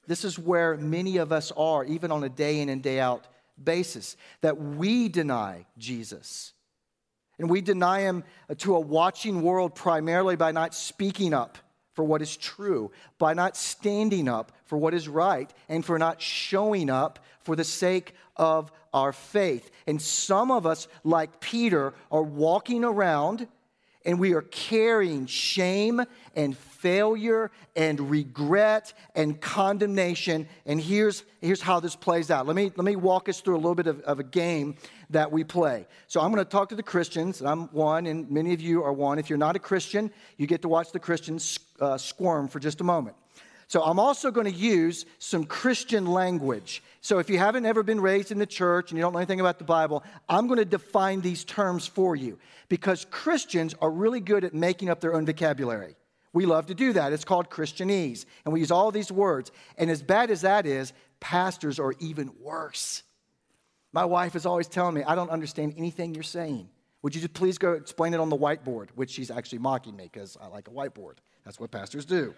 this 0.07 0.25
is 0.25 0.39
where 0.39 0.75
many 0.75 1.17
of 1.17 1.31
us 1.31 1.51
are, 1.55 1.85
even 1.85 2.11
on 2.11 2.23
a 2.23 2.29
day 2.29 2.61
in 2.61 2.69
and 2.69 2.81
day 2.81 2.99
out 2.99 3.27
basis, 3.63 4.17
that 4.41 4.59
we 4.59 5.07
deny 5.07 5.65
Jesus. 5.77 6.53
And 7.37 7.49
we 7.49 7.61
deny 7.61 8.01
him 8.01 8.23
to 8.57 8.75
a 8.75 8.79
watching 8.79 9.41
world 9.43 9.75
primarily 9.75 10.35
by 10.35 10.51
not 10.51 10.73
speaking 10.73 11.33
up 11.33 11.57
for 11.99 12.05
what 12.05 12.21
is 12.21 12.37
true, 12.37 12.89
by 13.17 13.33
not 13.33 13.57
standing 13.57 14.29
up 14.29 14.53
for 14.63 14.77
what 14.77 14.93
is 14.93 15.09
right, 15.09 15.53
and 15.67 15.83
for 15.83 15.99
not 15.99 16.21
showing 16.21 16.89
up 16.89 17.19
for 17.41 17.57
the 17.57 17.63
sake 17.65 18.13
of 18.37 18.71
our 18.93 19.11
faith. 19.11 19.69
And 19.85 20.01
some 20.01 20.49
of 20.49 20.65
us, 20.65 20.87
like 21.03 21.41
Peter, 21.41 21.93
are 22.09 22.23
walking 22.23 22.85
around 22.85 23.49
and 24.05 24.17
we 24.17 24.33
are 24.33 24.43
carrying 24.43 25.25
shame 25.25 26.01
and 26.37 26.57
failure 26.57 27.51
and 27.75 28.09
regret 28.09 28.93
and 29.13 29.41
condemnation. 29.41 30.47
And 30.65 30.79
here's, 30.79 31.25
here's 31.41 31.61
how 31.61 31.81
this 31.81 31.97
plays 31.97 32.31
out. 32.31 32.47
Let 32.47 32.55
me, 32.55 32.71
let 32.77 32.85
me 32.85 32.95
walk 32.95 33.27
us 33.27 33.41
through 33.41 33.55
a 33.55 33.57
little 33.57 33.75
bit 33.75 33.87
of, 33.87 33.99
of 34.01 34.19
a 34.19 34.23
game 34.23 34.75
that 35.09 35.31
we 35.31 35.43
play. 35.43 35.87
So 36.07 36.21
I'm 36.21 36.31
going 36.31 36.43
to 36.43 36.49
talk 36.49 36.69
to 36.69 36.75
the 36.75 36.83
Christians, 36.83 37.39
and 37.41 37.49
I'm 37.49 37.67
one, 37.69 38.05
and 38.05 38.29
many 38.29 38.53
of 38.53 38.61
you 38.61 38.83
are 38.83 38.93
one. 38.93 39.19
If 39.19 39.29
you're 39.29 39.37
not 39.37 39.55
a 39.55 39.59
Christian, 39.59 40.11
you 40.37 40.47
get 40.47 40.61
to 40.61 40.67
watch 40.67 40.91
the 40.91 40.99
Christians 40.99 41.59
uh, 41.79 41.97
squirm 41.97 42.47
for 42.47 42.59
just 42.59 42.81
a 42.81 42.83
moment. 42.83 43.15
So 43.67 43.83
I'm 43.83 43.99
also 43.99 44.31
going 44.31 44.51
to 44.51 44.57
use 44.57 45.05
some 45.19 45.45
Christian 45.45 46.07
language. 46.07 46.81
So 47.01 47.19
if 47.19 47.29
you 47.29 47.37
haven't 47.37 47.67
ever 47.67 47.83
been 47.83 48.01
raised 48.01 48.31
in 48.31 48.39
the 48.39 48.47
church 48.47 48.89
and 48.89 48.97
you 48.97 49.03
don't 49.03 49.13
know 49.13 49.19
anything 49.19 49.39
about 49.39 49.59
the 49.59 49.63
Bible, 49.63 50.03
I'm 50.27 50.47
going 50.47 50.57
to 50.57 50.65
define 50.65 51.21
these 51.21 51.43
terms 51.43 51.85
for 51.85 52.15
you 52.15 52.39
because 52.67 53.05
Christians 53.05 53.75
are 53.79 53.91
really 53.91 54.21
good 54.21 54.43
at 54.43 54.55
making 54.55 54.89
up 54.89 55.01
their 55.01 55.13
own 55.13 55.25
vocabulary. 55.25 55.95
We 56.33 56.47
love 56.47 56.65
to 56.67 56.73
do 56.73 56.93
that. 56.93 57.13
It's 57.13 57.23
called 57.23 57.51
Christianese. 57.51 58.25
And 58.43 58.53
we 58.53 58.59
use 58.59 58.71
all 58.71 58.91
these 58.91 59.11
words. 59.11 59.51
And 59.77 59.91
as 59.91 60.01
bad 60.01 60.31
as 60.31 60.41
that 60.41 60.65
is, 60.65 60.91
pastors 61.19 61.79
are 61.79 61.93
even 61.99 62.31
worse. 62.41 63.03
My 63.91 64.05
wife 64.05 64.35
is 64.35 64.45
always 64.45 64.67
telling 64.67 64.95
me, 64.95 65.03
I 65.03 65.15
don't 65.15 65.29
understand 65.29 65.73
anything 65.77 66.13
you're 66.13 66.23
saying. 66.23 66.69
Would 67.01 67.15
you 67.15 67.21
just 67.21 67.33
please 67.33 67.57
go 67.57 67.73
explain 67.73 68.13
it 68.13 68.19
on 68.19 68.29
the 68.29 68.37
whiteboard? 68.37 68.89
Which 68.95 69.11
she's 69.11 69.31
actually 69.31 69.59
mocking 69.59 69.95
me 69.95 70.09
because 70.11 70.37
I 70.39 70.47
like 70.47 70.67
a 70.67 70.71
whiteboard. 70.71 71.15
That's 71.45 71.59
what 71.59 71.71
pastors 71.71 72.05
do. 72.05 72.33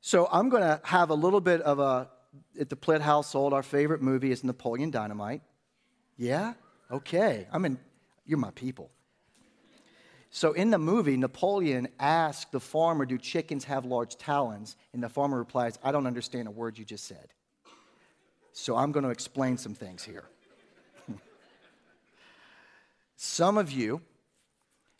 So 0.00 0.28
I'm 0.30 0.48
going 0.50 0.62
to 0.62 0.80
have 0.84 1.10
a 1.10 1.14
little 1.14 1.40
bit 1.40 1.60
of 1.62 1.80
a, 1.80 2.08
at 2.60 2.70
the 2.70 2.76
Plitt 2.76 3.00
household, 3.00 3.52
our 3.52 3.62
favorite 3.64 4.02
movie 4.02 4.30
is 4.30 4.44
Napoleon 4.44 4.90
Dynamite. 4.90 5.42
Yeah? 6.16 6.54
Okay. 6.90 7.48
I 7.52 7.58
mean, 7.58 7.78
you're 8.24 8.38
my 8.38 8.52
people. 8.52 8.90
So 10.30 10.52
in 10.52 10.70
the 10.70 10.78
movie, 10.78 11.16
Napoleon 11.16 11.88
asked 11.98 12.52
the 12.52 12.60
farmer, 12.60 13.06
Do 13.06 13.18
chickens 13.18 13.64
have 13.64 13.84
large 13.84 14.16
talons? 14.16 14.76
And 14.92 15.02
the 15.02 15.08
farmer 15.08 15.38
replies, 15.38 15.78
I 15.82 15.92
don't 15.92 16.06
understand 16.06 16.46
a 16.46 16.50
word 16.50 16.78
you 16.78 16.84
just 16.84 17.06
said. 17.06 17.32
So 18.58 18.74
I'm 18.74 18.90
going 18.90 19.04
to 19.04 19.10
explain 19.10 19.58
some 19.58 19.74
things 19.74 20.02
here. 20.02 20.24
some 23.16 23.58
of 23.58 23.70
you, 23.70 24.00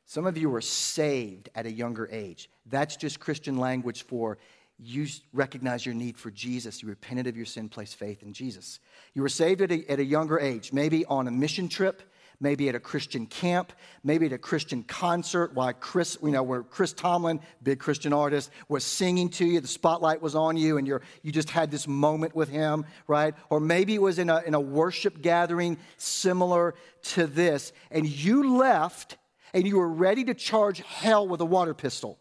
some 0.05 0.27
of 0.27 0.37
you 0.37 0.51
were 0.51 0.61
saved 0.61 1.49
at 1.55 1.65
a 1.65 1.73
younger 1.73 2.07
age. 2.13 2.51
That's 2.67 2.97
just 2.97 3.19
Christian 3.19 3.57
language 3.57 4.03
for 4.03 4.37
you 4.79 5.07
recognize 5.33 5.87
your 5.87 5.95
need 5.95 6.19
for 6.19 6.31
Jesus. 6.31 6.83
You 6.83 6.91
repented 6.91 7.29
of 7.29 7.35
your 7.35 7.47
sin, 7.47 7.71
placed 7.71 7.97
faith 7.97 8.23
in 8.23 8.35
Jesus. 8.35 8.79
You 9.15 9.23
were 9.23 9.31
saved 9.31 9.63
at 9.63 9.73
a, 9.73 9.91
at 9.91 10.01
a 10.01 10.05
younger 10.05 10.39
age, 10.39 10.75
maybe 10.75 11.07
on 11.07 11.27
a 11.27 11.31
mission 11.31 11.71
trip 11.71 12.03
maybe 12.41 12.69
at 12.69 12.75
a 12.75 12.81
Christian 12.81 13.27
camp, 13.27 13.73
maybe 14.03 14.27
at 14.27 14.33
a 14.33 14.39
Christian 14.39 14.83
concert 14.83 15.55
while 15.55 15.73
Chris, 15.73 16.19
you 16.23 16.31
know, 16.31 16.43
where 16.43 16.63
Chris 16.63 16.93
Tomlin, 16.93 17.41
big 17.63 17.79
Christian 17.79 18.13
artist, 18.13 18.51
was 18.69 18.85
singing 18.85 19.29
to 19.31 19.45
you, 19.45 19.61
the 19.61 19.69
spotlight 19.69 20.21
was 20.23 20.35
on 20.35 20.57
you, 20.57 20.79
and 20.79 20.87
you're, 20.87 21.03
you 21.23 21.33
just 21.33 21.51
had 21.51 21.71
this 21.71 21.89
moment 21.89 22.35
with 22.35 22.49
him, 22.49 22.85
right? 23.07 23.35
Or 23.51 23.61
maybe 23.61 23.95
it 23.95 24.03
was 24.03 24.19
in 24.19 24.31
a, 24.31 24.43
in 24.47 24.55
a 24.55 24.61
worship 24.61 25.23
gathering 25.23 25.79
similar 25.97 26.75
to 27.03 27.27
this, 27.27 27.73
and 27.91 28.07
you 28.07 28.57
left 28.57 29.17
and 29.55 29.67
you 29.67 29.79
were 29.79 29.89
ready 29.89 30.25
to 30.25 30.35
charge 30.35 30.81
hell 30.81 31.27
with 31.27 31.41
a 31.41 31.47
water 31.47 31.73
pistol. 31.73 32.19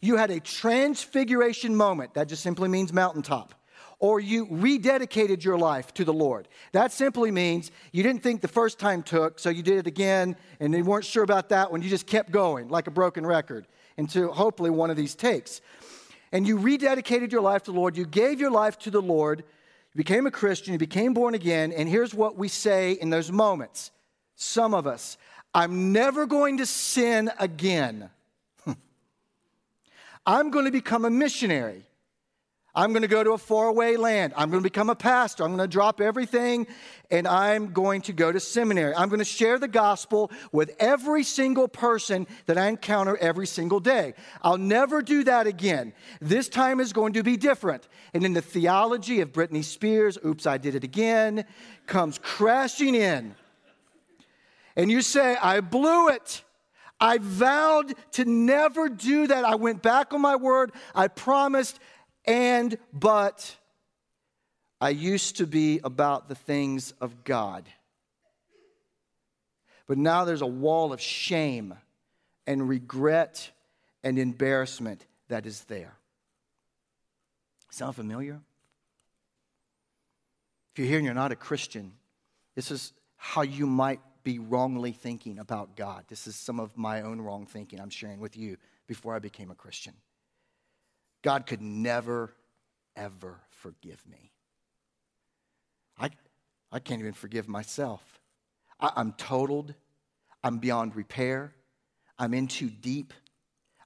You 0.00 0.16
had 0.16 0.30
a 0.30 0.40
transfiguration 0.40 1.76
moment. 1.76 2.14
That 2.14 2.28
just 2.28 2.42
simply 2.42 2.68
means 2.68 2.92
mountaintop 2.92 3.54
or 4.04 4.20
you 4.20 4.44
rededicated 4.48 5.42
your 5.42 5.56
life 5.56 5.94
to 5.94 6.04
the 6.04 6.12
Lord. 6.12 6.46
That 6.72 6.92
simply 6.92 7.30
means 7.30 7.70
you 7.90 8.02
didn't 8.02 8.22
think 8.22 8.42
the 8.42 8.48
first 8.48 8.78
time 8.78 9.02
took, 9.02 9.38
so 9.38 9.48
you 9.48 9.62
did 9.62 9.78
it 9.78 9.86
again, 9.86 10.36
and 10.60 10.74
you 10.74 10.84
weren't 10.84 11.06
sure 11.06 11.22
about 11.22 11.48
that 11.48 11.72
one. 11.72 11.80
You 11.80 11.88
just 11.88 12.06
kept 12.06 12.30
going 12.30 12.68
like 12.68 12.86
a 12.86 12.90
broken 12.90 13.24
record 13.24 13.66
until 13.96 14.30
hopefully 14.30 14.68
one 14.68 14.90
of 14.90 14.98
these 14.98 15.14
takes. 15.14 15.62
And 16.32 16.46
you 16.46 16.58
rededicated 16.58 17.32
your 17.32 17.40
life 17.40 17.62
to 17.62 17.72
the 17.72 17.78
Lord. 17.78 17.96
You 17.96 18.04
gave 18.04 18.40
your 18.40 18.50
life 18.50 18.78
to 18.80 18.90
the 18.90 19.00
Lord. 19.00 19.38
You 19.94 19.96
became 19.96 20.26
a 20.26 20.30
Christian. 20.30 20.74
You 20.74 20.78
became 20.78 21.14
born 21.14 21.34
again. 21.34 21.72
And 21.72 21.88
here's 21.88 22.12
what 22.12 22.36
we 22.36 22.48
say 22.48 22.92
in 22.92 23.08
those 23.08 23.32
moments 23.32 23.90
some 24.36 24.74
of 24.74 24.86
us, 24.86 25.16
I'm 25.54 25.94
never 25.94 26.26
going 26.26 26.58
to 26.58 26.66
sin 26.66 27.30
again. 27.38 28.10
I'm 30.26 30.50
going 30.50 30.66
to 30.66 30.70
become 30.70 31.06
a 31.06 31.10
missionary. 31.10 31.86
I'm 32.76 32.90
going 32.92 33.02
to 33.02 33.08
go 33.08 33.22
to 33.22 33.32
a 33.32 33.38
faraway 33.38 33.96
land. 33.96 34.32
I'm 34.36 34.50
going 34.50 34.62
to 34.62 34.68
become 34.68 34.90
a 34.90 34.96
pastor. 34.96 35.44
I'm 35.44 35.50
going 35.50 35.68
to 35.68 35.72
drop 35.72 36.00
everything 36.00 36.66
and 37.10 37.28
I'm 37.28 37.72
going 37.72 38.02
to 38.02 38.12
go 38.12 38.32
to 38.32 38.40
seminary. 38.40 38.94
I'm 38.94 39.08
going 39.08 39.20
to 39.20 39.24
share 39.24 39.60
the 39.60 39.68
gospel 39.68 40.32
with 40.50 40.74
every 40.80 41.22
single 41.22 41.68
person 41.68 42.26
that 42.46 42.58
I 42.58 42.66
encounter 42.66 43.16
every 43.18 43.46
single 43.46 43.78
day. 43.78 44.14
I'll 44.42 44.58
never 44.58 45.02
do 45.02 45.22
that 45.24 45.46
again. 45.46 45.92
This 46.20 46.48
time 46.48 46.80
is 46.80 46.92
going 46.92 47.12
to 47.12 47.22
be 47.22 47.36
different. 47.36 47.86
And 48.12 48.24
then 48.24 48.32
the 48.32 48.42
theology 48.42 49.20
of 49.20 49.32
Britney 49.32 49.62
Spears, 49.62 50.18
oops, 50.26 50.44
I 50.46 50.58
did 50.58 50.74
it 50.74 50.82
again, 50.82 51.44
comes 51.86 52.18
crashing 52.18 52.96
in. 52.96 53.36
And 54.74 54.90
you 54.90 55.02
say, 55.02 55.36
I 55.36 55.60
blew 55.60 56.08
it. 56.08 56.42
I 57.00 57.18
vowed 57.18 57.94
to 58.12 58.24
never 58.24 58.88
do 58.88 59.26
that. 59.26 59.44
I 59.44 59.56
went 59.56 59.82
back 59.82 60.12
on 60.12 60.20
my 60.20 60.36
word. 60.36 60.72
I 60.94 61.08
promised 61.08 61.78
and, 62.24 62.76
but, 62.92 63.56
I 64.80 64.90
used 64.90 65.36
to 65.36 65.46
be 65.46 65.80
about 65.82 66.28
the 66.28 66.34
things 66.34 66.92
of 67.00 67.24
God. 67.24 67.68
But 69.86 69.98
now 69.98 70.24
there's 70.24 70.42
a 70.42 70.46
wall 70.46 70.92
of 70.92 71.00
shame 71.00 71.74
and 72.46 72.68
regret 72.68 73.50
and 74.02 74.18
embarrassment 74.18 75.06
that 75.28 75.46
is 75.46 75.64
there. 75.64 75.94
Sound 77.70 77.96
familiar? 77.96 78.40
If 80.72 80.78
you're 80.78 80.88
here 80.88 80.98
and 80.98 81.04
you're 81.04 81.14
not 81.14 81.32
a 81.32 81.36
Christian, 81.36 81.92
this 82.54 82.70
is 82.70 82.92
how 83.16 83.42
you 83.42 83.66
might 83.66 84.00
be 84.22 84.38
wrongly 84.38 84.92
thinking 84.92 85.38
about 85.38 85.76
God. 85.76 86.04
This 86.08 86.26
is 86.26 86.36
some 86.36 86.60
of 86.60 86.76
my 86.76 87.02
own 87.02 87.20
wrong 87.20 87.46
thinking 87.46 87.80
I'm 87.80 87.90
sharing 87.90 88.20
with 88.20 88.36
you 88.36 88.56
before 88.86 89.14
I 89.14 89.18
became 89.18 89.50
a 89.50 89.54
Christian. 89.54 89.94
God 91.24 91.46
could 91.46 91.62
never, 91.62 92.34
ever 92.94 93.40
forgive 93.50 94.06
me. 94.06 94.30
I, 95.98 96.10
I 96.70 96.80
can't 96.80 97.00
even 97.00 97.14
forgive 97.14 97.48
myself. 97.48 98.20
I, 98.78 98.92
I'm 98.94 99.12
totaled. 99.14 99.74
I'm 100.44 100.58
beyond 100.58 100.94
repair. 100.94 101.54
I'm 102.18 102.34
in 102.34 102.46
too 102.46 102.68
deep. 102.68 103.14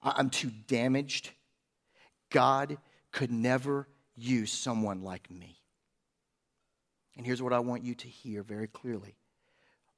I, 0.03 0.15
I'm 0.17 0.31
too 0.31 0.51
damaged. 0.67 1.31
God 2.31 2.77
could 3.13 3.31
never 3.31 3.87
use 4.17 4.51
someone 4.51 5.03
like 5.03 5.31
me. 5.31 5.61
And 7.17 7.25
here's 7.25 7.41
what 7.41 7.53
I 7.53 7.61
want 7.61 7.85
you 7.85 7.95
to 7.95 8.09
hear 8.09 8.43
very 8.43 8.67
clearly 8.67 9.15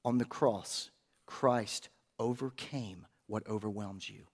on 0.05 0.19
the 0.19 0.27
cross, 0.27 0.91
Christ 1.25 1.89
overcame 2.19 3.07
what 3.27 3.47
overwhelms 3.49 4.11
you. 4.11 4.27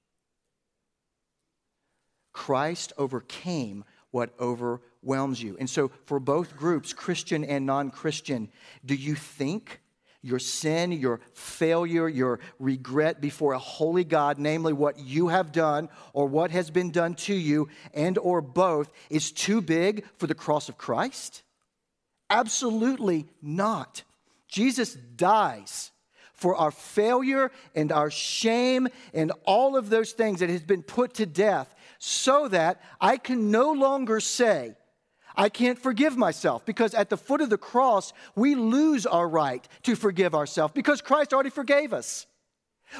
Christ 2.36 2.92
overcame 2.98 3.82
what 4.10 4.34
overwhelms 4.38 5.42
you. 5.42 5.56
And 5.58 5.70
so, 5.70 5.90
for 6.04 6.20
both 6.20 6.54
groups, 6.54 6.92
Christian 6.92 7.42
and 7.44 7.64
non 7.64 7.90
Christian, 7.90 8.50
do 8.84 8.94
you 8.94 9.14
think 9.14 9.80
your 10.20 10.38
sin, 10.38 10.92
your 10.92 11.20
failure, 11.32 12.10
your 12.10 12.40
regret 12.58 13.22
before 13.22 13.54
a 13.54 13.58
holy 13.58 14.04
God, 14.04 14.38
namely 14.38 14.74
what 14.74 14.98
you 14.98 15.28
have 15.28 15.50
done 15.50 15.88
or 16.12 16.26
what 16.26 16.50
has 16.50 16.70
been 16.70 16.90
done 16.90 17.14
to 17.14 17.34
you, 17.34 17.70
and 17.94 18.18
or 18.18 18.42
both, 18.42 18.92
is 19.08 19.32
too 19.32 19.62
big 19.62 20.04
for 20.18 20.26
the 20.26 20.34
cross 20.34 20.68
of 20.68 20.76
Christ? 20.76 21.42
Absolutely 22.28 23.26
not. 23.40 24.02
Jesus 24.46 24.92
dies 24.94 25.90
for 26.36 26.54
our 26.54 26.70
failure 26.70 27.50
and 27.74 27.90
our 27.90 28.10
shame 28.10 28.88
and 29.12 29.32
all 29.44 29.76
of 29.76 29.90
those 29.90 30.12
things 30.12 30.40
that 30.40 30.50
has 30.50 30.62
been 30.62 30.82
put 30.82 31.14
to 31.14 31.26
death 31.26 31.74
so 31.98 32.46
that 32.48 32.80
I 33.00 33.16
can 33.16 33.50
no 33.50 33.72
longer 33.72 34.20
say, 34.20 34.76
I 35.34 35.48
can't 35.48 35.78
forgive 35.78 36.16
myself 36.16 36.64
because 36.64 36.94
at 36.94 37.10
the 37.10 37.16
foot 37.16 37.40
of 37.40 37.50
the 37.50 37.58
cross, 37.58 38.12
we 38.34 38.54
lose 38.54 39.04
our 39.06 39.28
right 39.28 39.66
to 39.82 39.94
forgive 39.96 40.34
ourselves 40.34 40.72
because 40.74 41.00
Christ 41.02 41.34
already 41.34 41.50
forgave 41.50 41.92
us. 41.92 42.26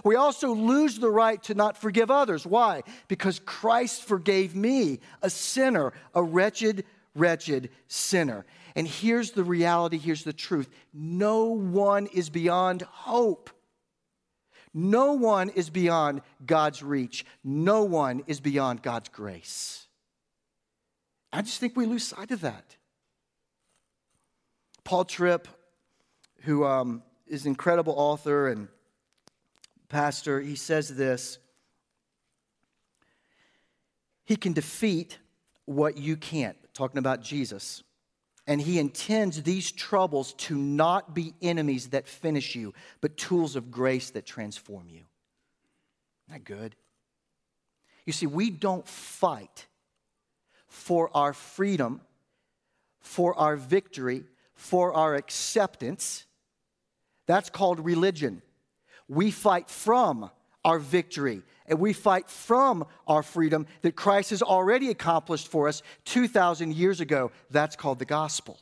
We 0.05 0.17
also 0.17 0.53
lose 0.53 0.99
the 0.99 1.11
right 1.11 1.43
to 1.45 1.55
not 1.55 1.77
forgive 1.77 2.11
others. 2.11 2.45
Why? 2.47 2.83
Because 3.09 3.39
Christ 3.39 4.03
forgave 4.03 4.57
me, 4.57 5.01
a 5.23 5.31
sinner, 5.31 5.93
a 6.15 6.23
wretched, 6.23 6.85
wretched 7.15 7.71
sinner. 7.87 8.45
And 8.77 8.87
here's 8.87 9.31
the 9.31 9.43
reality, 9.43 9.97
here's 9.97 10.23
the 10.23 10.35
truth 10.35 10.69
no 10.93 11.47
one 11.47 12.07
is 12.09 12.31
beyond 12.31 12.83
hope. 12.83 13.51
No 14.75 15.15
one 15.15 15.49
is 15.49 15.71
beyond 15.71 16.21
God's 16.45 16.83
reach. 16.83 17.25
No 17.43 17.85
one 17.85 18.23
is 18.27 18.41
beyond 18.41 18.83
God's 18.83 19.09
grace. 19.09 19.87
I 21.33 21.41
just 21.41 21.59
think 21.59 21.75
we 21.75 21.87
lose 21.87 22.05
sight 22.05 22.31
of 22.31 22.43
that. 22.43 22.77
Paul 24.85 25.07
Tripp, 25.07 25.49
who 26.43 26.67
um, 26.67 27.03
is 27.27 27.47
an 27.47 27.49
incredible 27.49 27.95
author 27.97 28.49
and 28.49 28.69
pastor, 29.89 30.43
he 30.43 30.57
says 30.57 30.95
this 30.95 31.39
He 34.27 34.37
can 34.37 34.53
defeat 34.53 35.19
what 35.65 35.97
you 35.97 36.19
can't, 36.19 36.59
talking 36.75 36.99
about 36.99 37.23
Jesus. 37.23 37.83
And 38.47 38.61
he 38.61 38.79
intends 38.79 39.43
these 39.43 39.73
troubles 39.73 40.33
to 40.35 40.57
not 40.57 41.15
be 41.15 41.35
enemies 41.43 41.89
that 41.89 42.07
finish 42.07 42.55
you, 42.55 42.75
but 43.01 43.17
tools 43.17 43.57
of 43.57 43.71
grace 43.71 44.11
that 44.11 44.25
transform 44.25 44.89
you. 44.89 45.03
Isn't 46.29 46.31
that 46.31 46.45
good? 46.45 46.77
You 48.05 48.13
see, 48.13 48.27
we 48.27 48.51
don't 48.51 48.87
fight 48.87 49.67
for 50.69 51.11
our 51.13 51.33
freedom, 51.33 52.01
for 53.01 53.37
our 53.37 53.57
victory, 53.57 54.25
for 54.55 54.93
our 54.93 55.17
acceptance. 55.17 56.25
That's 57.27 57.51
called 57.51 57.85
religion. 57.85 58.43
We 59.09 59.33
fight 59.33 59.69
from 59.69 60.31
our 60.65 60.79
victory 60.79 61.43
and 61.69 61.79
we 61.79 61.93
fight 61.93 62.29
from 62.29 62.87
our 63.07 63.23
freedom 63.23 63.67
that 63.83 63.97
Christ 63.97 64.31
has 64.31 64.43
already 64.43 64.91
accomplished 64.91 65.49
for 65.49 65.69
us 65.69 65.83
2,000 66.05 66.75
years 66.75 67.01
ago. 67.01 67.31
That's 67.51 67.77
called 67.77 67.99
the 67.99 68.05
gospel. 68.05 68.59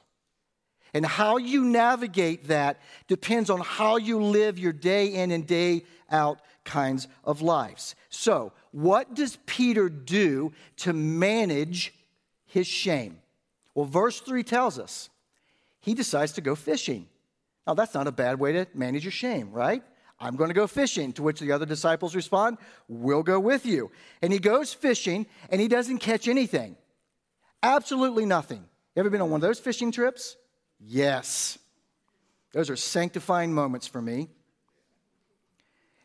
And 0.92 1.04
how 1.04 1.38
you 1.38 1.64
navigate 1.64 2.48
that 2.48 2.80
depends 3.08 3.50
on 3.50 3.60
how 3.60 3.96
you 3.96 4.22
live 4.22 4.58
your 4.58 4.72
day 4.72 5.08
in 5.08 5.32
and 5.32 5.46
day 5.46 5.82
out 6.10 6.40
kinds 6.64 7.08
of 7.24 7.42
lives. 7.42 7.94
So, 8.08 8.52
what 8.70 9.14
does 9.14 9.38
Peter 9.46 9.88
do 9.88 10.52
to 10.78 10.92
manage 10.92 11.92
his 12.46 12.66
shame? 12.66 13.18
Well, 13.74 13.86
verse 13.86 14.20
3 14.20 14.44
tells 14.44 14.78
us 14.78 15.10
he 15.80 15.94
decides 15.94 16.32
to 16.32 16.40
go 16.40 16.54
fishing. 16.54 17.06
Now, 17.66 17.74
that's 17.74 17.94
not 17.94 18.06
a 18.06 18.12
bad 18.12 18.38
way 18.38 18.52
to 18.52 18.66
manage 18.74 19.04
your 19.04 19.12
shame, 19.12 19.50
right? 19.50 19.82
I'm 20.20 20.36
going 20.36 20.48
to 20.48 20.54
go 20.54 20.66
fishing. 20.66 21.12
To 21.14 21.22
which 21.22 21.40
the 21.40 21.52
other 21.52 21.66
disciples 21.66 22.14
respond, 22.14 22.58
We'll 22.88 23.22
go 23.22 23.38
with 23.40 23.66
you. 23.66 23.90
And 24.22 24.32
he 24.32 24.38
goes 24.38 24.72
fishing 24.72 25.26
and 25.50 25.60
he 25.60 25.68
doesn't 25.68 25.98
catch 25.98 26.28
anything. 26.28 26.76
Absolutely 27.62 28.26
nothing. 28.26 28.64
Ever 28.96 29.10
been 29.10 29.20
on 29.20 29.30
one 29.30 29.38
of 29.38 29.42
those 29.42 29.58
fishing 29.58 29.90
trips? 29.90 30.36
Yes. 30.78 31.58
Those 32.52 32.70
are 32.70 32.76
sanctifying 32.76 33.52
moments 33.52 33.86
for 33.86 34.00
me. 34.00 34.28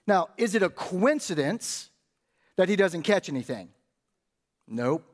Now, 0.07 0.29
is 0.37 0.55
it 0.55 0.63
a 0.63 0.69
coincidence 0.69 1.89
that 2.55 2.67
he 2.67 2.75
doesn't 2.75 3.03
catch 3.03 3.29
anything? 3.29 3.69
Nope. 4.67 5.05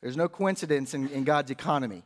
There's 0.00 0.16
no 0.16 0.28
coincidence 0.28 0.94
in, 0.94 1.08
in 1.08 1.24
God's 1.24 1.50
economy. 1.50 2.02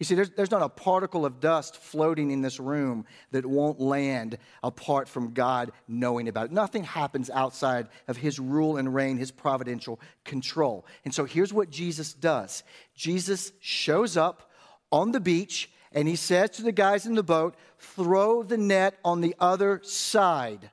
You 0.00 0.04
see, 0.04 0.16
there's, 0.16 0.30
there's 0.30 0.50
not 0.50 0.62
a 0.62 0.68
particle 0.68 1.24
of 1.24 1.38
dust 1.38 1.76
floating 1.76 2.32
in 2.32 2.42
this 2.42 2.58
room 2.58 3.06
that 3.30 3.46
won't 3.46 3.80
land 3.80 4.38
apart 4.62 5.08
from 5.08 5.32
God 5.32 5.70
knowing 5.86 6.28
about 6.28 6.46
it. 6.46 6.52
Nothing 6.52 6.82
happens 6.82 7.30
outside 7.30 7.88
of 8.08 8.16
His 8.16 8.40
rule 8.40 8.76
and 8.76 8.92
reign, 8.92 9.18
His 9.18 9.30
providential 9.30 10.00
control. 10.24 10.84
And 11.04 11.14
so 11.14 11.24
here's 11.24 11.52
what 11.52 11.70
Jesus 11.70 12.12
does 12.12 12.64
Jesus 12.96 13.52
shows 13.60 14.16
up 14.16 14.50
on 14.90 15.12
the 15.12 15.20
beach 15.20 15.70
and 15.92 16.08
He 16.08 16.16
says 16.16 16.50
to 16.50 16.62
the 16.62 16.72
guys 16.72 17.06
in 17.06 17.14
the 17.14 17.22
boat, 17.22 17.54
throw 17.78 18.42
the 18.42 18.58
net 18.58 18.98
on 19.04 19.20
the 19.20 19.36
other 19.38 19.80
side. 19.84 20.70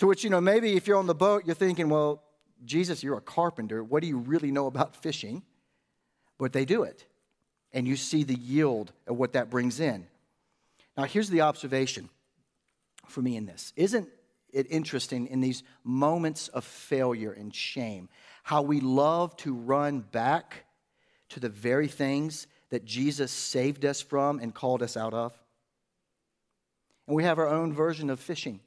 To 0.00 0.08
which, 0.08 0.24
you 0.24 0.30
know, 0.30 0.40
maybe 0.40 0.76
if 0.76 0.88
you're 0.88 0.98
on 0.98 1.06
the 1.06 1.14
boat, 1.14 1.44
you're 1.46 1.54
thinking, 1.54 1.88
well, 1.88 2.22
Jesus, 2.64 3.04
you're 3.04 3.16
a 3.16 3.20
carpenter. 3.20 3.84
What 3.84 4.02
do 4.02 4.08
you 4.08 4.18
really 4.18 4.50
know 4.50 4.66
about 4.66 4.96
fishing? 4.96 5.44
But 6.36 6.52
they 6.52 6.64
do 6.64 6.82
it 6.82 7.04
and 7.72 7.86
you 7.86 7.96
see 7.96 8.24
the 8.24 8.38
yield 8.38 8.92
of 9.06 9.16
what 9.16 9.32
that 9.34 9.50
brings 9.50 9.80
in. 9.80 10.06
Now, 10.96 11.04
here's 11.04 11.30
the 11.30 11.42
observation 11.42 12.08
for 13.06 13.22
me 13.22 13.36
in 13.36 13.46
this. 13.46 13.72
Isn't 13.76 14.08
it 14.52 14.66
interesting 14.70 15.26
in 15.26 15.40
these 15.40 15.62
moments 15.84 16.48
of 16.48 16.64
failure 16.64 17.32
and 17.32 17.54
shame 17.54 18.08
how 18.42 18.62
we 18.62 18.80
love 18.80 19.36
to 19.36 19.54
run 19.54 20.00
back 20.00 20.64
to 21.28 21.40
the 21.40 21.48
very 21.48 21.88
things 21.88 22.46
that 22.70 22.84
Jesus 22.84 23.30
saved 23.30 23.84
us 23.84 24.00
from 24.00 24.38
and 24.40 24.54
called 24.54 24.82
us 24.82 24.96
out 24.96 25.14
of? 25.14 25.32
And 27.06 27.14
we 27.16 27.24
have 27.24 27.38
our 27.38 27.48
own 27.48 27.72
version 27.72 28.10
of 28.10 28.20
fishing. 28.20 28.60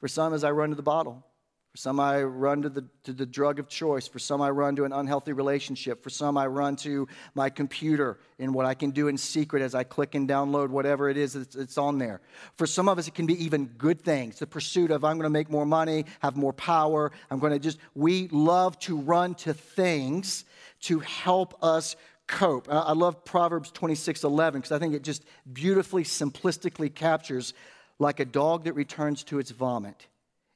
For 0.00 0.08
some, 0.08 0.32
as 0.32 0.44
I 0.44 0.52
run 0.52 0.70
to 0.70 0.76
the 0.76 0.82
bottle, 0.82 1.24
for 1.72 1.76
some, 1.76 2.00
I 2.00 2.22
run 2.22 2.62
to 2.62 2.70
the, 2.70 2.84
to 3.04 3.12
the 3.12 3.26
drug 3.26 3.58
of 3.58 3.68
choice. 3.68 4.08
For 4.08 4.18
some, 4.18 4.40
I 4.40 4.50
run 4.50 4.74
to 4.76 4.84
an 4.84 4.92
unhealthy 4.92 5.32
relationship. 5.32 6.02
For 6.02 6.08
some, 6.08 6.38
I 6.38 6.46
run 6.46 6.76
to 6.76 7.06
my 7.34 7.50
computer 7.50 8.18
and 8.38 8.54
what 8.54 8.64
I 8.64 8.72
can 8.72 8.90
do 8.90 9.08
in 9.08 9.18
secret 9.18 9.62
as 9.62 9.74
I 9.74 9.84
click 9.84 10.14
and 10.14 10.26
download 10.26 10.70
whatever 10.70 11.10
it 11.10 11.18
is 11.18 11.34
that's, 11.34 11.54
that's 11.54 11.78
on 11.78 11.98
there. 11.98 12.22
For 12.56 12.66
some 12.66 12.88
of 12.88 12.98
us, 12.98 13.06
it 13.06 13.14
can 13.14 13.26
be 13.26 13.44
even 13.44 13.66
good 13.66 14.00
things 14.00 14.38
the 14.38 14.46
pursuit 14.46 14.90
of, 14.90 15.04
I'm 15.04 15.18
going 15.18 15.24
to 15.24 15.30
make 15.30 15.50
more 15.50 15.66
money, 15.66 16.06
have 16.20 16.36
more 16.36 16.54
power. 16.54 17.12
I'm 17.30 17.38
going 17.38 17.52
to 17.52 17.58
just, 17.58 17.78
we 17.94 18.28
love 18.28 18.78
to 18.80 18.96
run 18.96 19.34
to 19.36 19.52
things 19.52 20.46
to 20.82 21.00
help 21.00 21.62
us 21.62 21.96
cope. 22.26 22.66
I 22.70 22.92
love 22.92 23.24
Proverbs 23.26 23.70
26 23.70 24.24
11 24.24 24.60
because 24.60 24.72
I 24.72 24.78
think 24.78 24.94
it 24.94 25.02
just 25.02 25.22
beautifully, 25.52 26.04
simplistically 26.04 26.94
captures 26.94 27.52
like 27.98 28.20
a 28.20 28.24
dog 28.24 28.64
that 28.64 28.72
returns 28.72 29.22
to 29.24 29.38
its 29.38 29.50
vomit 29.50 30.06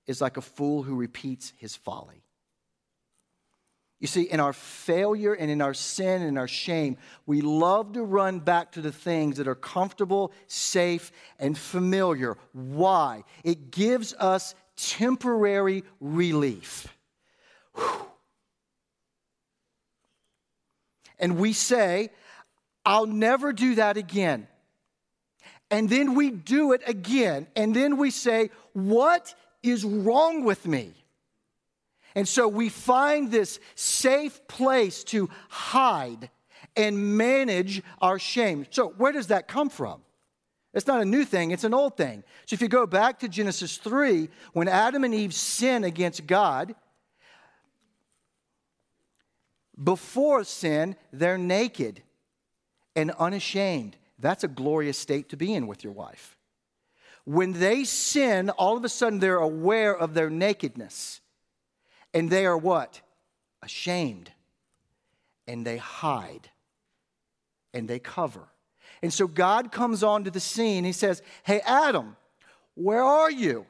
is 0.07 0.21
like 0.21 0.37
a 0.37 0.43
fool 0.43 0.83
who 0.83 0.97
repeats 0.97 1.53
his 1.57 1.77
folly. 1.77 2.23
You 4.01 4.09
see, 4.09 4.23
in 4.23 4.41
our 4.41 4.53
failure 4.53 5.33
and 5.33 5.49
in 5.49 5.63
our 5.63 5.75
sin 5.75 6.23
and 6.23 6.37
our 6.37 6.49
shame, 6.49 6.97
we 7.25 7.41
love 7.41 7.93
to 7.93 8.03
run 8.03 8.41
back 8.41 8.73
to 8.73 8.81
the 8.81 8.91
things 8.91 9.37
that 9.37 9.47
are 9.47 9.55
comfortable, 9.55 10.33
safe, 10.49 11.13
and 11.39 11.57
familiar. 11.57 12.37
Why? 12.53 13.23
It 13.45 13.71
gives 13.71 14.13
us 14.15 14.57
temporary 14.77 15.85
relief. 16.01 16.89
Whew. 17.77 18.07
And 21.23 21.39
we 21.39 21.53
say, 21.53 22.11
I'll 22.85 23.07
never 23.07 23.53
do 23.53 23.77
that 23.77 23.97
again. 23.97 24.49
And 25.71 25.89
then 25.89 26.17
we 26.17 26.31
do 26.31 26.73
it 26.73 26.83
again. 26.87 27.47
And 27.55 27.75
then 27.75 27.97
we 27.97 28.11
say, 28.11 28.51
What 28.73 29.35
is 29.63 29.85
wrong 29.85 30.45
with 30.45 30.67
me? 30.67 30.95
And 32.15 32.29
so 32.29 32.47
we 32.49 32.69
find 32.69 33.31
this 33.31 33.59
safe 33.75 34.47
place 34.47 35.03
to 35.05 35.31
hide 35.49 36.31
and 36.77 37.17
manage 37.17 37.83
our 38.01 38.19
shame. 38.19 38.67
So, 38.71 38.89
where 38.97 39.13
does 39.13 39.29
that 39.29 39.49
come 39.49 39.69
from? 39.69 40.03
It's 40.75 40.87
not 40.87 41.03
a 41.03 41.05
new 41.05 41.25
thing, 41.25 41.51
it's 41.51 41.65
an 41.65 41.75
old 41.75 41.97
thing. 41.97 42.25
So, 42.47 42.55
if 42.55 42.63
you 42.63 42.69
go 42.69 42.87
back 42.87 43.19
to 43.21 43.29
Genesis 43.29 43.77
3, 43.79 44.29
when 44.53 44.69
Adam 44.69 45.05
and 45.05 45.15
Eve 45.15 45.35
sin 45.35 45.85
against 45.85 46.27
God, 46.27 46.75
before 49.83 50.45
sin, 50.45 50.97
they're 51.13 51.39
naked 51.39 52.03
and 52.95 53.11
unashamed. 53.13 53.97
That's 54.19 54.45
a 54.45 54.49
glorious 54.49 54.99
state 54.99 55.31
to 55.31 55.37
be 55.37 55.55
in 55.55 55.67
with 55.67 55.83
your 55.83 55.93
wife. 55.93 56.37
When 57.25 57.53
they 57.53 57.85
sin, 57.85 58.51
all 58.51 58.77
of 58.77 58.85
a 58.85 58.89
sudden 58.89 59.21
they're 59.21 59.37
aware 59.37 59.97
of 59.97 60.15
their 60.15 60.31
nakedness. 60.31 61.21
And 62.13 62.29
they 62.29 62.47
are 62.47 62.59
what? 62.59 63.01
Ashamed. 63.63 64.33
And 65.47 65.67
they 65.67 65.77
hide. 65.77 66.51
And 67.73 67.89
they 67.89 67.99
cover. 67.99 68.49
And 69.03 69.13
so 69.13 69.27
God 69.27 69.73
comes 69.73 70.03
onto 70.03 70.31
the 70.31 70.41
scene. 70.41 70.85
He 70.85 70.93
says, 70.93 71.23
Hey, 71.43 71.61
Adam, 71.61 72.17
where 72.75 73.03
are 73.03 73.31
you? 73.31 73.67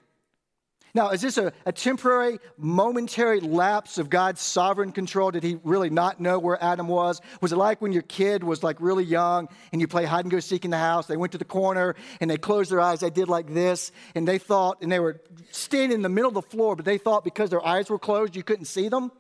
Now, 0.95 1.09
is 1.11 1.23
this 1.23 1.39
a, 1.39 1.55
a, 1.65 1.73
temporary, 1.73 2.39
momentary 2.59 3.41
lapse 3.41 3.97
of 3.97 4.11
God's 4.11 4.43
sovereign 4.43 4.93
control? 4.93 5.31
Did 5.31 5.43
he 5.43 5.59
really 5.65 5.89
not 5.89 6.21
know 6.21 6.39
where 6.39 6.63
Adam 6.63 6.87
was? 6.87 7.19
Was 7.41 7.51
it 7.51 7.57
like 7.57 7.81
when 7.81 7.93
your 7.93 8.03
kid 8.03 8.45
was 8.45 8.63
like 8.63 8.77
really 8.79 9.05
young 9.05 9.49
and 9.73 9.81
you 9.81 9.89
play 9.89 10.05
hide 10.05 10.27
and 10.27 10.31
go 10.31 10.39
seek 10.39 10.67
in 10.67 10.71
the 10.71 10.77
house? 10.77 11.07
They 11.07 11.17
went 11.17 11.33
to 11.33 11.39
the 11.39 11.47
corner 11.47 11.97
and 12.21 12.31
they 12.31 12.37
closed 12.37 12.71
their 12.71 12.81
eyes. 12.81 13.01
They 13.01 13.09
did 13.09 13.29
like 13.29 13.55
this 13.55 13.91
and 14.15 14.29
they 14.29 14.37
thought, 14.37 14.83
and 14.83 14.93
they 14.93 15.01
were 15.01 15.23
standing 15.51 15.97
in 15.97 16.03
the 16.03 16.11
middle 16.11 16.29
of 16.29 16.35
the 16.35 16.43
floor, 16.43 16.77
but 16.77 16.85
they 16.85 16.99
thought 16.99 17.25
because 17.25 17.49
their 17.49 17.65
eyes 17.67 17.89
were 17.89 17.99
closed, 17.99 18.37
you 18.37 18.43
couldn't 18.43 18.67
see 18.67 18.91
them? 18.91 19.11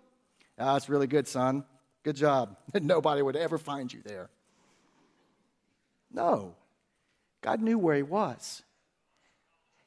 Ah, 0.58 0.74
that's 0.74 0.90
really 0.90 1.06
good, 1.06 1.26
son. 1.26 1.64
Good 2.02 2.16
job. 2.16 2.58
Nobody 2.74 3.22
would 3.22 3.37
ever 3.37 3.56
find 3.56 3.90
you 3.90 4.02
there. 4.04 4.28
No. 6.12 6.54
God 7.40 7.62
knew 7.62 7.78
where 7.78 7.96
he 7.96 8.02
was. 8.02 8.62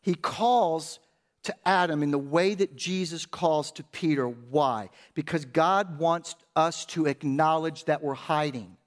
He 0.02 0.16
calls 0.16 1.00
to 1.46 1.56
Adam 1.66 2.04
in 2.04 2.12
the 2.12 2.18
way 2.18 2.54
that 2.54 2.76
Jesus 2.76 3.26
calls 3.26 3.72
to 3.74 3.84
Peter. 3.84 4.28
Why? 4.28 4.90
Because 5.14 5.46
God 5.46 6.00
wants 6.00 6.36
us 6.56 6.86
to 6.88 7.06
acknowledge 7.06 7.86
that 7.86 8.04
we're 8.04 8.14
hiding. 8.14 8.78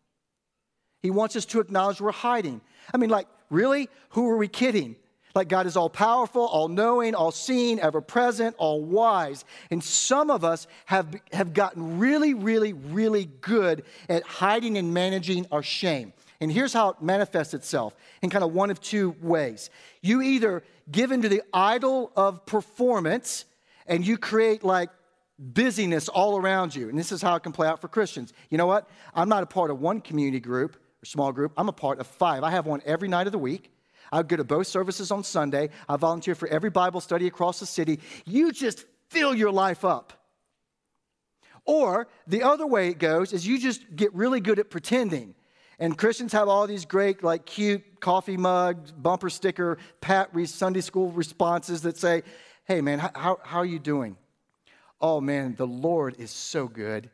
He 1.03 1.11
wants 1.11 1.37
us 1.37 1.45
to 1.47 1.61
acknowledge 1.61 2.01
we're 2.01 2.13
hiding. 2.13 2.61
I 2.93 2.97
mean, 2.97 3.11
like, 3.11 3.29
really? 3.51 3.89
Who 4.11 4.29
are 4.29 4.37
we 4.37 4.49
kidding? 4.49 4.97
Like, 5.35 5.49
God 5.49 5.67
is 5.67 5.77
all 5.77 5.91
powerful, 5.91 6.47
all 6.47 6.69
knowing, 6.69 7.15
all 7.15 7.31
seeing, 7.31 7.79
ever 7.79 8.01
present, 8.01 8.57
all 8.59 8.83
wise. 8.83 9.45
And 9.71 9.83
some 9.83 10.31
of 10.31 10.43
us 10.45 10.67
have, 10.87 11.15
have 11.33 11.53
gotten 11.53 11.99
really, 11.99 12.35
really, 12.35 12.73
really 12.73 13.27
good 13.41 13.85
at 14.09 14.25
hiding 14.25 14.79
and 14.79 14.93
managing 14.93 15.47
our 15.53 15.63
shame. 15.63 16.13
And 16.41 16.53
here's 16.53 16.73
how 16.73 16.91
it 16.91 17.03
manifests 17.03 17.55
itself 17.55 17.97
in 18.23 18.31
kind 18.31 18.45
of 18.45 18.53
one 18.53 18.71
of 18.71 18.81
two 18.81 19.17
ways. 19.21 19.71
You 20.03 20.23
either 20.23 20.63
give 20.91 21.11
into 21.11 21.29
the 21.29 21.43
idol 21.53 22.13
of 22.15 22.47
performance 22.47 23.45
and 23.87 24.07
you 24.07 24.19
create 24.19 24.63
like 24.63 24.91
busyness 25.39 26.09
all 26.09 26.37
around 26.37 26.75
you. 26.75 26.89
And 26.89 26.99
this 26.99 27.13
is 27.13 27.23
how 27.23 27.35
it 27.35 27.43
can 27.43 27.53
play 27.53 27.67
out 27.67 27.81
for 27.81 27.89
Christians. 27.89 28.33
You 28.51 28.59
know 28.59 28.67
what? 28.67 28.89
I'm 29.15 29.29
not 29.29 29.43
a 29.43 29.47
part 29.47 29.71
of 29.71 29.81
one 29.81 30.01
community 30.01 30.41
group 30.41 30.77
or 31.03 31.07
small 31.07 31.33
group, 31.33 31.53
I'm 31.57 31.69
a 31.69 31.73
part 31.73 32.01
of 32.01 32.07
five. 32.07 32.43
I 32.43 32.51
have 32.51 32.67
one 32.67 32.83
every 32.85 33.09
night 33.09 33.27
of 33.27 33.33
the 33.33 33.39
week. 33.39 33.73
I 34.11 34.23
go 34.23 34.37
to 34.37 34.45
both 34.45 34.67
services 34.67 35.11
on 35.11 35.23
Sunday. 35.23 35.71
I 35.89 35.97
volunteer 35.97 36.35
for 36.35 36.49
every 36.49 36.71
Bible 36.71 37.01
study 37.01 37.27
across 37.27 37.61
the 37.61 37.67
city. 37.67 38.01
You 38.25 38.53
just 38.53 38.85
fill 39.11 39.35
your 39.35 39.53
life 39.53 39.85
up. 39.85 40.13
Or 41.65 42.09
the 42.27 42.43
other 42.43 42.67
way 42.67 42.89
it 42.89 42.99
goes 42.99 43.33
is 43.33 43.47
you 43.47 43.59
just 43.59 43.95
get 43.95 44.15
really 44.15 44.41
good 44.41 44.59
at 44.59 44.71
pretending. 44.71 45.35
And 45.79 45.97
Christians 45.97 46.33
have 46.33 46.49
all 46.49 46.67
these 46.67 46.85
great, 46.85 47.23
like, 47.23 47.47
cute 47.47 48.01
coffee 48.01 48.37
mugs, 48.37 48.91
bumper 48.91 49.31
sticker, 49.31 49.79
Pat 50.01 50.31
Reese 50.33 50.53
Sunday 50.53 50.81
school 50.81 51.13
responses 51.13 51.83
that 51.83 51.97
say, 51.97 52.23
Hey, 52.65 52.81
man, 52.81 52.99
how, 52.99 53.39
how 53.43 53.59
are 53.59 53.65
you 53.65 53.79
doing? 53.79 54.17
Oh, 55.01 55.21
man, 55.21 55.55
the 55.55 55.67
Lord 55.67 56.17
is 56.19 56.31
so 56.31 56.69
good. 56.69 57.09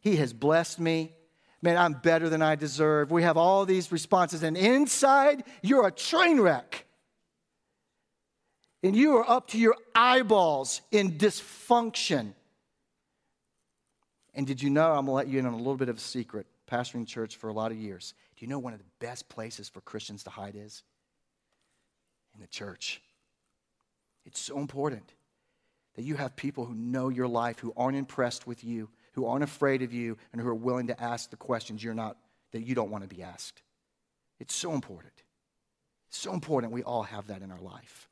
He 0.00 0.16
has 0.16 0.32
blessed 0.32 0.78
me. 0.78 1.12
Man, 1.62 1.78
I'm 1.78 1.94
better 1.94 2.28
than 2.28 2.42
I 2.42 2.54
deserve. 2.54 3.10
We 3.10 3.22
have 3.22 3.36
all 3.36 3.64
these 3.64 3.90
responses, 3.90 4.42
and 4.42 4.56
inside, 4.56 5.44
you're 5.62 5.86
a 5.86 5.90
train 5.90 6.38
wreck. 6.38 6.84
And 8.82 8.94
you 8.94 9.16
are 9.16 9.28
up 9.28 9.48
to 9.48 9.58
your 9.58 9.74
eyeballs 9.94 10.82
in 10.90 11.12
dysfunction. 11.12 12.34
And 14.34 14.46
did 14.46 14.62
you 14.62 14.68
know? 14.68 14.92
I'm 14.92 15.06
to 15.06 15.12
let 15.12 15.26
you 15.26 15.38
in 15.38 15.46
on 15.46 15.54
a 15.54 15.56
little 15.56 15.78
bit 15.78 15.88
of 15.88 15.96
a 15.96 16.00
secret 16.00 16.46
pastoring 16.74 17.06
church 17.06 17.36
for 17.36 17.48
a 17.48 17.52
lot 17.52 17.70
of 17.70 17.76
years. 17.76 18.14
Do 18.36 18.44
you 18.44 18.50
know 18.50 18.58
one 18.58 18.72
of 18.72 18.78
the 18.78 18.84
best 18.98 19.28
places 19.28 19.68
for 19.68 19.80
Christians 19.80 20.24
to 20.24 20.30
hide 20.30 20.56
is? 20.56 20.82
in 22.34 22.40
the 22.40 22.46
church. 22.46 23.00
It's 24.26 24.40
so 24.40 24.58
important 24.58 25.12
that 25.94 26.02
you 26.02 26.16
have 26.16 26.34
people 26.34 26.64
who 26.64 26.74
know 26.74 27.08
your 27.08 27.28
life, 27.28 27.58
who 27.60 27.72
aren't 27.76 27.96
impressed 27.96 28.46
with 28.46 28.64
you, 28.64 28.88
who 29.12 29.26
aren't 29.26 29.44
afraid 29.44 29.82
of 29.82 29.92
you, 29.92 30.16
and 30.32 30.40
who 30.40 30.48
are 30.48 30.54
willing 30.54 30.88
to 30.88 31.00
ask 31.00 31.30
the 31.30 31.36
questions 31.36 31.82
you're 31.82 31.94
not, 31.94 32.16
that 32.52 32.62
you 32.62 32.74
don't 32.74 32.90
want 32.90 33.08
to 33.08 33.14
be 33.14 33.22
asked. 33.22 33.62
It's 34.40 34.54
so 34.54 34.72
important. 34.72 35.12
It's 36.08 36.18
so 36.18 36.32
important 36.32 36.72
we 36.72 36.82
all 36.82 37.04
have 37.04 37.28
that 37.28 37.42
in 37.42 37.52
our 37.52 37.60
life. 37.60 38.08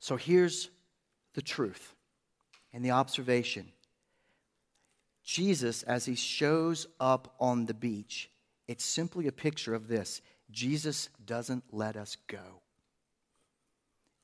So 0.00 0.16
here's 0.16 0.70
the 1.34 1.42
truth 1.42 1.94
and 2.72 2.84
the 2.84 2.90
observation 2.90 3.70
Jesus, 5.28 5.82
as 5.82 6.06
he 6.06 6.14
shows 6.14 6.86
up 6.98 7.34
on 7.38 7.66
the 7.66 7.74
beach, 7.74 8.30
it's 8.66 8.82
simply 8.82 9.26
a 9.26 9.32
picture 9.32 9.74
of 9.74 9.86
this 9.86 10.22
Jesus 10.50 11.10
doesn't 11.26 11.64
let 11.70 11.96
us 11.96 12.16
go. 12.28 12.62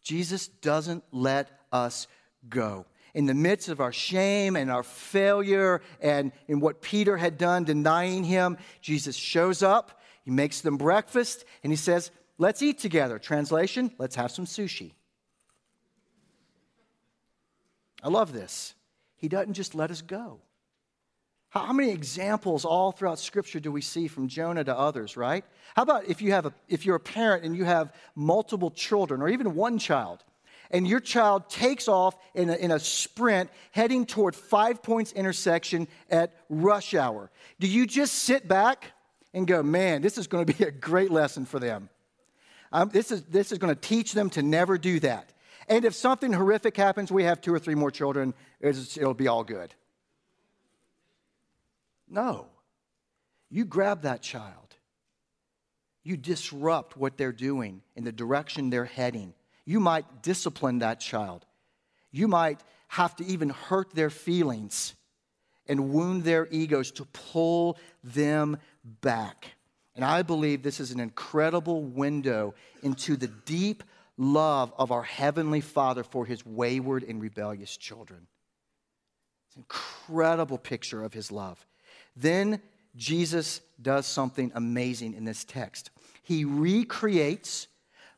Jesus 0.03 0.49
doesn't 0.49 1.05
let 1.12 1.51
us 1.71 2.07
go. 2.49 2.87
In 3.12 3.27
the 3.27 3.35
midst 3.35 3.69
of 3.69 3.81
our 3.81 3.93
shame 3.93 4.57
and 4.57 4.71
our 4.71 4.83
failure 4.83 5.83
and 6.01 6.33
in 6.49 6.59
what 6.59 6.81
Peter 6.81 7.19
had 7.19 7.37
done, 7.37 7.64
denying 7.64 8.25
him, 8.25 8.57
Jesus 8.81 9.14
shows 9.14 9.62
up, 9.62 10.01
he 10.25 10.31
makes 10.31 10.62
them 10.62 10.79
breakfast, 10.79 11.45
and 11.62 11.71
he 11.71 11.77
says, 11.77 12.11
Let's 12.38 12.62
eat 12.62 12.79
together. 12.79 13.19
Translation, 13.19 13.93
let's 13.99 14.17
have 14.17 14.31
some 14.31 14.47
sushi. 14.47 14.93
I 18.03 18.09
love 18.09 18.33
this. 18.33 18.75
He 19.17 19.29
doesn't 19.29 19.53
just 19.53 19.75
let 19.75 19.90
us 19.90 20.01
go. 20.01 20.40
How 21.55 21.73
many 21.73 21.93
examples 21.93 22.64
all 22.64 22.90
throughout 22.90 23.21
Scripture 23.21 23.61
do 23.61 23.71
we 23.71 23.81
see 23.81 24.09
from 24.09 24.27
Jonah 24.27 24.64
to 24.64 24.77
others, 24.77 25.17
right? 25.17 25.45
How 25.77 25.83
about 25.83 26.07
if, 26.07 26.21
you 26.21 26.33
have 26.33 26.47
a, 26.47 26.55
if 26.69 26.85
you're 26.85 26.97
a 26.97 27.01
parent 27.01 27.45
and 27.45 27.57
you 27.57 27.64
have 27.64 27.95
multiple 28.17 28.73
children 28.73 29.23
or 29.23 29.29
even 29.29 29.55
one 29.55 29.79
child, 29.79 30.25
and 30.73 30.88
your 30.88 30.99
child 30.99 31.49
takes 31.49 31.87
off 31.87 32.17
in 32.35 32.51
a, 32.51 32.55
in 32.55 32.73
a 32.73 32.81
sprint 32.81 33.51
heading 33.71 34.05
toward 34.05 34.35
Five 34.35 34.83
Points 34.83 35.12
intersection 35.12 35.87
at 36.11 36.35
rush 36.49 36.93
hour? 36.93 37.31
Do 37.61 37.69
you 37.69 37.87
just 37.87 38.14
sit 38.14 38.49
back 38.49 38.87
and 39.33 39.47
go, 39.47 39.62
man, 39.62 40.03
this 40.03 40.19
is 40.19 40.27
going 40.27 40.47
to 40.47 40.53
be 40.53 40.64
a 40.64 40.73
great 40.73 41.12
lesson 41.12 41.47
for 41.47 41.61
them? 41.61 41.88
Um, 42.73 42.88
this 42.93 43.12
is, 43.12 43.23
this 43.25 43.53
is 43.53 43.59
going 43.59 43.73
to 43.73 43.81
teach 43.81 44.12
them 44.12 44.29
to 44.31 44.43
never 44.43 44.77
do 44.77 44.99
that. 45.01 45.31
And 45.69 45.85
if 45.85 45.95
something 45.95 46.33
horrific 46.33 46.77
happens, 46.77 47.12
we 47.12 47.23
have 47.23 47.40
two 47.40 47.55
or 47.55 47.61
three 47.61 47.77
more 47.77 47.93
children, 47.93 48.35
it'll 48.61 49.14
be 49.14 49.29
all 49.29 49.45
good. 49.45 49.73
No. 52.09 52.47
You 53.51 53.64
grab 53.64 54.03
that 54.03 54.23
child. 54.23 54.77
You 56.03 56.17
disrupt 56.17 56.97
what 56.97 57.17
they're 57.17 57.33
doing 57.33 57.83
in 57.97 58.05
the 58.05 58.12
direction 58.12 58.69
they're 58.71 58.85
heading. 58.85 59.35
You 59.64 59.81
might 59.81 60.23
discipline 60.23 60.81
that 60.81 61.01
child. 61.01 61.47
You 62.11 62.29
might 62.29 62.61
have 62.88 63.17
to 63.17 63.25
even 63.25 63.49
hurt 63.49 63.95
their 63.95 64.11
feelings 64.11 64.95
and 65.67 65.90
wound 65.90 66.25
their 66.25 66.47
egos 66.51 66.90
to 66.93 67.07
pull 67.07 67.79
them 68.03 68.59
back. 69.01 69.47
And 69.97 70.05
I 70.05 70.23
believe 70.23 70.62
this 70.62 70.81
is 70.81 70.90
an 70.90 71.01
incredible 71.01 71.83
window 71.83 72.55
into 72.83 73.17
the 73.17 73.29
deep 73.29 73.83
love 74.17 74.73
of 74.79 74.93
our 74.93 75.03
Heavenly 75.03 75.61
Father 75.61 76.05
for 76.05 76.27
His 76.27 76.45
wayward 76.45 77.03
and 77.03 77.23
rebellious 77.23 77.77
children. 77.77 78.27
It's 79.49 79.57
an 79.57 79.62
incredible 79.62 80.59
picture 80.59 81.03
of 81.03 81.14
His 81.14 81.33
love. 81.33 81.64
Then 82.16 82.61
Jesus 82.96 83.61
does 83.81 84.07
something 84.07 84.53
amazing 84.55 85.14
in 85.14 85.24
this 85.24 85.44
text. 85.44 85.90
He 86.22 86.44
recreates 86.44 87.66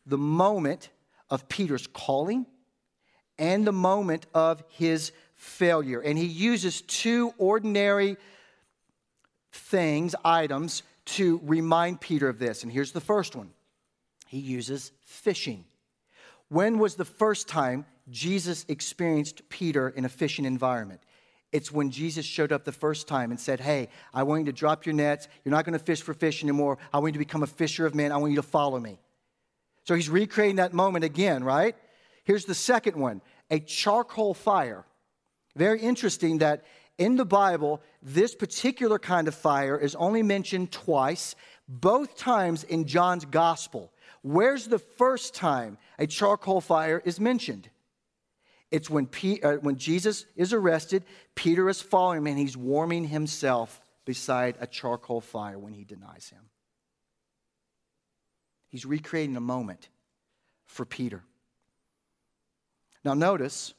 the 0.05 0.19
moment 0.19 0.91
of 1.31 1.49
Peter's 1.49 1.87
calling 1.87 2.47
and 3.39 3.67
the 3.67 3.73
moment 3.73 4.27
of 4.35 4.63
his 4.69 5.13
failure. 5.35 6.01
And 6.01 6.17
he 6.17 6.27
uses 6.27 6.83
two 6.83 7.35
ordinary 7.39 8.17
things, 9.53 10.15
items, 10.25 10.83
to 11.07 11.41
remind 11.45 12.01
Peter 12.01 12.29
of 12.29 12.39
this. 12.39 12.63
And 12.63 12.73
here's 12.73 12.93
the 12.93 13.01
first 13.01 13.37
one 13.37 13.51
he 14.27 14.39
uses 14.39 14.93
fishing. 15.05 15.65
When 16.49 16.79
was 16.79 16.95
the 16.95 17.05
first 17.05 17.49
time 17.49 17.87
Jesus 18.11 18.65
experienced 18.69 19.49
Peter 19.49 19.89
in 19.89 20.05
a 20.05 20.09
fishing 20.09 20.45
environment? 20.45 21.01
It's 21.53 21.71
when 21.73 21.91
Jesus 21.91 22.27
showed 22.27 22.53
up 22.53 22.65
the 22.65 22.73
first 22.73 23.09
time 23.09 23.31
and 23.31 23.39
said, 23.41 23.61
Hey, 23.61 23.89
I 24.13 24.25
want 24.25 24.41
you 24.41 24.47
to 24.47 24.53
drop 24.53 24.85
your 24.85 24.95
nets. 24.95 25.29
You're 25.45 25.55
not 25.55 25.65
going 25.65 25.79
to 25.79 25.85
fish 25.85 26.03
for 26.03 26.13
fish 26.15 26.43
anymore. 26.43 26.79
I 26.93 26.99
want 26.99 27.09
you 27.15 27.19
to 27.21 27.27
become 27.27 27.43
a 27.43 27.47
fisher 27.47 27.87
of 27.87 27.95
men. 27.95 28.13
I 28.13 28.17
want 28.17 28.33
you 28.33 28.37
to 28.37 28.43
follow 28.43 28.79
me. 28.79 28.99
So 29.85 29.95
he's 29.95 30.11
recreating 30.11 30.57
that 30.57 30.75
moment 30.75 31.05
again, 31.05 31.45
right? 31.45 31.77
Here's 32.25 32.45
the 32.45 32.55
second 32.55 32.97
one 32.97 33.23
a 33.51 33.61
charcoal 33.61 34.35
fire. 34.35 34.85
Very 35.55 35.81
interesting 35.81 36.39
that 36.39 36.65
in 36.99 37.17
the 37.17 37.25
Bible, 37.25 37.81
this 38.03 38.35
particular 38.35 38.99
kind 38.99 39.29
of 39.29 39.35
fire 39.35 39.79
is 39.79 39.95
only 39.95 40.23
mentioned 40.23 40.73
twice, 40.73 41.35
both 41.69 42.17
times 42.17 42.65
in 42.65 42.87
John's 42.87 43.25
gospel. 43.25 43.93
Where's 44.23 44.67
the 44.67 44.79
first 44.79 45.35
time 45.35 45.79
a 45.99 46.07
charcoal 46.07 46.61
fire 46.61 47.01
is 47.05 47.21
mentioned? 47.21 47.69
It's 48.71 48.91
when, 48.91 49.07
P, 49.07 49.41
uh, 49.43 49.55
when 49.55 49.77
Jesus 49.77 50.27
is 50.35 50.53
arrested, 50.53 51.05
Peter 51.35 51.69
is 51.69 51.81
following 51.81 52.19
him 52.19 52.27
and 52.27 52.39
he's 52.39 52.57
warming 52.57 53.05
himself 53.05 53.81
beside 54.05 54.57
a 54.61 54.67
charcoal 54.67 55.21
fire 55.21 55.59
when 55.59 55.73
he 55.73 55.85
denies 55.85 56.29
him. 56.29 56.43
He's 58.69 58.85
recreating 58.85 59.37
a 59.37 59.41
moment 59.41 59.89
for 60.65 60.85
Peter. 60.85 61.23
Now, 63.05 63.15
notice 63.15 63.73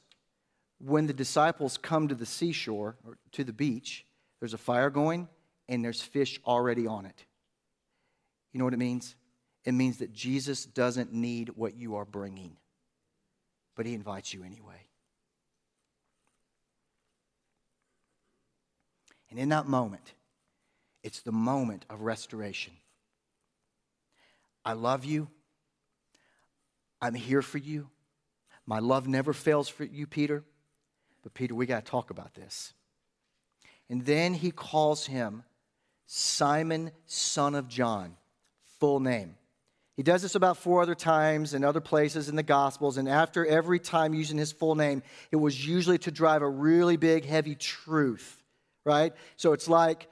when 0.78 1.06
the 1.06 1.12
disciples 1.12 1.76
come 1.76 2.08
to 2.08 2.14
the 2.14 2.26
seashore 2.26 2.96
or 3.04 3.18
to 3.32 3.44
the 3.44 3.52
beach, 3.52 4.06
there's 4.40 4.54
a 4.54 4.58
fire 4.58 4.90
going 4.90 5.28
and 5.68 5.84
there's 5.84 6.00
fish 6.00 6.40
already 6.46 6.86
on 6.86 7.04
it. 7.04 7.24
You 8.52 8.58
know 8.58 8.64
what 8.64 8.74
it 8.74 8.78
means? 8.78 9.14
It 9.64 9.72
means 9.72 9.98
that 9.98 10.14
Jesus 10.14 10.64
doesn't 10.64 11.12
need 11.12 11.50
what 11.50 11.76
you 11.76 11.96
are 11.96 12.06
bringing 12.06 12.56
but 13.78 13.86
he 13.86 13.94
invites 13.94 14.34
you 14.34 14.42
anyway. 14.42 14.88
And 19.30 19.38
in 19.38 19.50
that 19.50 19.68
moment, 19.68 20.14
it's 21.04 21.20
the 21.20 21.30
moment 21.30 21.84
of 21.88 22.00
restoration. 22.00 22.72
I 24.64 24.72
love 24.72 25.04
you. 25.04 25.28
I'm 27.00 27.14
here 27.14 27.40
for 27.40 27.58
you. 27.58 27.88
My 28.66 28.80
love 28.80 29.06
never 29.06 29.32
fails 29.32 29.68
for 29.68 29.84
you, 29.84 30.08
Peter. 30.08 30.42
But, 31.22 31.34
Peter, 31.34 31.54
we 31.54 31.64
got 31.64 31.84
to 31.84 31.88
talk 31.88 32.10
about 32.10 32.34
this. 32.34 32.72
And 33.88 34.04
then 34.04 34.34
he 34.34 34.50
calls 34.50 35.06
him 35.06 35.44
Simon, 36.04 36.90
son 37.06 37.54
of 37.54 37.68
John, 37.68 38.16
full 38.80 38.98
name. 38.98 39.36
He 39.98 40.04
does 40.04 40.22
this 40.22 40.36
about 40.36 40.58
four 40.58 40.80
other 40.80 40.94
times 40.94 41.54
in 41.54 41.64
other 41.64 41.80
places 41.80 42.28
in 42.28 42.36
the 42.36 42.44
Gospels, 42.44 42.98
and 42.98 43.08
after 43.08 43.44
every 43.44 43.80
time 43.80 44.14
using 44.14 44.38
his 44.38 44.52
full 44.52 44.76
name, 44.76 45.02
it 45.32 45.36
was 45.36 45.66
usually 45.66 45.98
to 45.98 46.12
drive 46.12 46.40
a 46.40 46.48
really 46.48 46.96
big, 46.96 47.24
heavy 47.24 47.56
truth, 47.56 48.40
right? 48.84 49.12
So 49.34 49.54
it's 49.54 49.66
like 49.66 50.08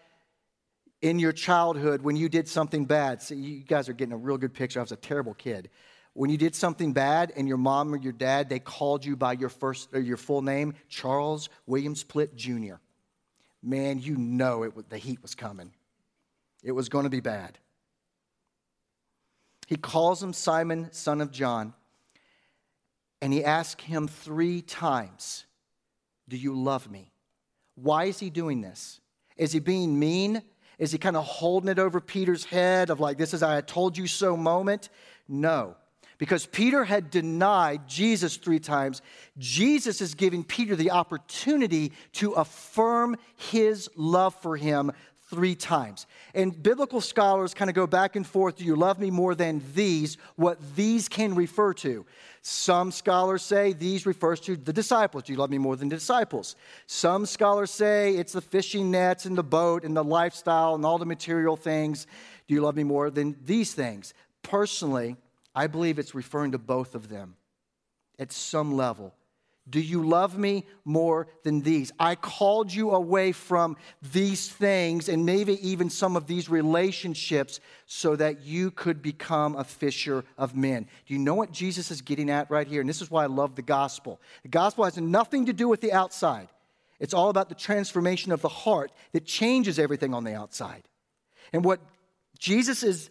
in 1.03 1.21
your 1.21 1.31
childhood 1.31 2.03
when 2.03 2.17
you 2.17 2.29
did 2.29 2.49
something 2.49 2.85
bad. 2.85 3.23
See, 3.23 3.37
you 3.37 3.63
guys 3.63 3.89
are 3.89 3.93
getting 3.93 4.13
a 4.13 4.17
real 4.17 4.39
good 4.39 4.55
picture. 4.55 4.81
I 4.81 4.83
was 4.83 4.91
a 4.91 4.97
terrible 4.97 5.35
kid. 5.35 5.71
When 6.15 6.31
you 6.31 6.37
did 6.37 6.57
something 6.57 6.93
bad 6.93 7.33
and 7.37 7.47
your 7.47 7.57
mom 7.57 7.95
or 7.95 7.99
your 7.99 8.13
dad, 8.13 8.49
they 8.49 8.59
called 8.59 9.05
you 9.05 9.15
by 9.15 9.35
your 9.35 9.51
first 9.51 9.91
or 9.93 10.01
your 10.01 10.17
full 10.17 10.43
name, 10.43 10.75
Charles 10.89 11.49
William 11.65 11.95
Splitt 11.95 12.35
Jr. 12.35 12.81
Man, 13.63 14.01
you 14.01 14.17
know 14.17 14.65
it, 14.65 14.91
the 14.91 14.99
heat 14.99 15.23
was 15.23 15.37
coming. 15.37 15.71
It 16.65 16.73
was 16.73 16.89
going 16.89 17.05
to 17.05 17.11
be 17.11 17.21
bad. 17.21 17.61
He 19.67 19.77
calls 19.77 20.23
him 20.23 20.33
Simon, 20.33 20.89
son 20.93 21.21
of 21.21 21.31
John, 21.31 21.75
and 23.21 23.33
he 23.33 23.45
asks 23.45 23.85
him 23.85 24.09
three 24.09 24.63
times, 24.63 25.45
Do 26.29 26.37
you 26.37 26.55
love 26.55 26.91
me? 26.91 27.13
Why 27.75 28.05
is 28.05 28.19
he 28.19 28.31
doing 28.31 28.63
this? 28.63 29.01
Is 29.37 29.53
he 29.53 29.59
being 29.59 29.99
mean? 29.99 30.43
Is 30.79 30.93
he 30.93 30.99
kind 30.99 31.17
of 31.17 31.25
holding 31.25 31.69
it 31.69 31.79
over 31.79 32.01
Peter's 32.01 32.45
head 32.45 32.91
of 32.91 33.01
like, 33.01 33.19
this 33.19 33.35
is 33.35 33.43
I 33.43 33.61
told 33.61 33.97
you 33.97 34.07
so 34.07 34.37
moment? 34.37 34.89
No. 35.29 35.77
Because 36.19 36.47
Peter 36.47 36.85
had 36.85 37.11
denied 37.11 37.89
Jesus 37.89 38.37
three 38.37 38.59
times, 38.59 39.03
Jesus 39.37 40.01
is 40.01 40.15
giving 40.15 40.45
Peter 40.45 40.75
the 40.75 40.93
opportunity 40.93 41.93
to 42.13 42.33
affirm 42.33 43.17
his 43.37 43.91
love 43.97 44.35
for 44.37 44.57
him 44.57 44.93
three 45.29 45.55
times. 45.55 46.07
And 46.35 46.63
biblical 46.63 47.01
scholars 47.01 47.53
kind 47.53 47.69
of 47.69 47.75
go 47.75 47.87
back 47.87 48.17
and 48.17 48.27
forth 48.27 48.57
do 48.57 48.65
you 48.65 48.77
love 48.77 48.99
me 48.99 49.11
more 49.11 49.35
than 49.35 49.63
these? 49.75 50.19
What 50.37 50.59
these 50.77 51.09
can 51.09 51.35
refer 51.35 51.75
to. 51.75 52.07
Some 52.43 52.93
scholars 52.93 53.43
say 53.43 53.73
these 53.73 54.07
refers 54.07 54.41
to 54.43 54.57
the 54.57 54.73
disciples. 54.73 55.25
Do 55.25 55.33
you 55.33 55.39
love 55.39 55.51
me 55.51 55.59
more 55.59 55.75
than 55.75 55.89
the 55.89 55.97
disciples? 55.97 56.55
Some 56.87 57.27
scholars 57.27 57.73
say 57.73 58.15
it's 58.15 58.35
the 58.35 58.41
fishing 58.41 58.91
nets 58.91 59.27
and 59.27 59.37
the 59.37 59.43
boat 59.43 59.85
and 59.85 59.97
the 59.97 60.05
lifestyle 60.05 60.77
and 60.77 60.85
all 60.85 60.99
the 60.99 61.07
material 61.07 61.57
things. 61.57 62.07
Do 62.47 62.55
you 62.55 62.61
love 62.61 62.77
me 62.77 62.85
more 62.85 63.11
than 63.11 63.37
these 63.45 63.75
things? 63.75 64.15
Personally, 64.43 65.17
I 65.55 65.67
believe 65.67 65.99
it's 65.99 66.15
referring 66.15 66.53
to 66.53 66.59
both 66.59 66.95
of 66.95 67.09
them 67.09 67.35
at 68.19 68.31
some 68.31 68.77
level. 68.77 69.13
Do 69.69 69.81
you 69.81 70.07
love 70.07 70.39
me 70.39 70.65
more 70.85 71.27
than 71.43 71.61
these? 71.61 71.91
I 71.99 72.15
called 72.15 72.73
you 72.73 72.93
away 72.93 73.33
from 73.33 73.77
these 74.13 74.49
things 74.49 75.09
and 75.09 75.27
maybe 75.27 75.55
even 75.69 75.91
some 75.91 76.17
of 76.17 76.29
these 76.29 76.49
relationships 76.49 77.59
so 77.85 78.15
that 78.15 78.45
you 78.45 78.71
could 78.71 79.03
become 79.03 79.57
a 79.57 79.65
fisher 79.65 80.25
of 80.39 80.55
men. 80.55 80.87
Do 81.07 81.15
you 81.15 81.19
know 81.19 81.35
what 81.35 81.51
Jesus 81.51 81.91
is 81.91 82.01
getting 82.01 82.31
at 82.31 82.49
right 82.49 82.67
here? 82.67 82.81
And 82.81 82.89
this 82.89 83.03
is 83.03 83.11
why 83.11 83.25
I 83.25 83.27
love 83.27 83.57
the 83.57 83.63
gospel. 83.63 84.21
The 84.45 84.49
gospel 84.49 84.85
has 84.85 84.97
nothing 84.99 85.47
to 85.47 85.53
do 85.53 85.67
with 85.67 85.81
the 85.81 85.93
outside, 85.93 86.49
it's 87.01 87.15
all 87.15 87.29
about 87.29 87.49
the 87.49 87.55
transformation 87.55 88.33
of 88.33 88.41
the 88.41 88.49
heart 88.49 88.93
that 89.13 89.27
changes 89.27 89.79
everything 89.79 90.15
on 90.15 90.25
the 90.25 90.35
outside. 90.35 90.83
And 91.53 91.65
what 91.65 91.81
Jesus 92.39 92.83
is 92.83 93.11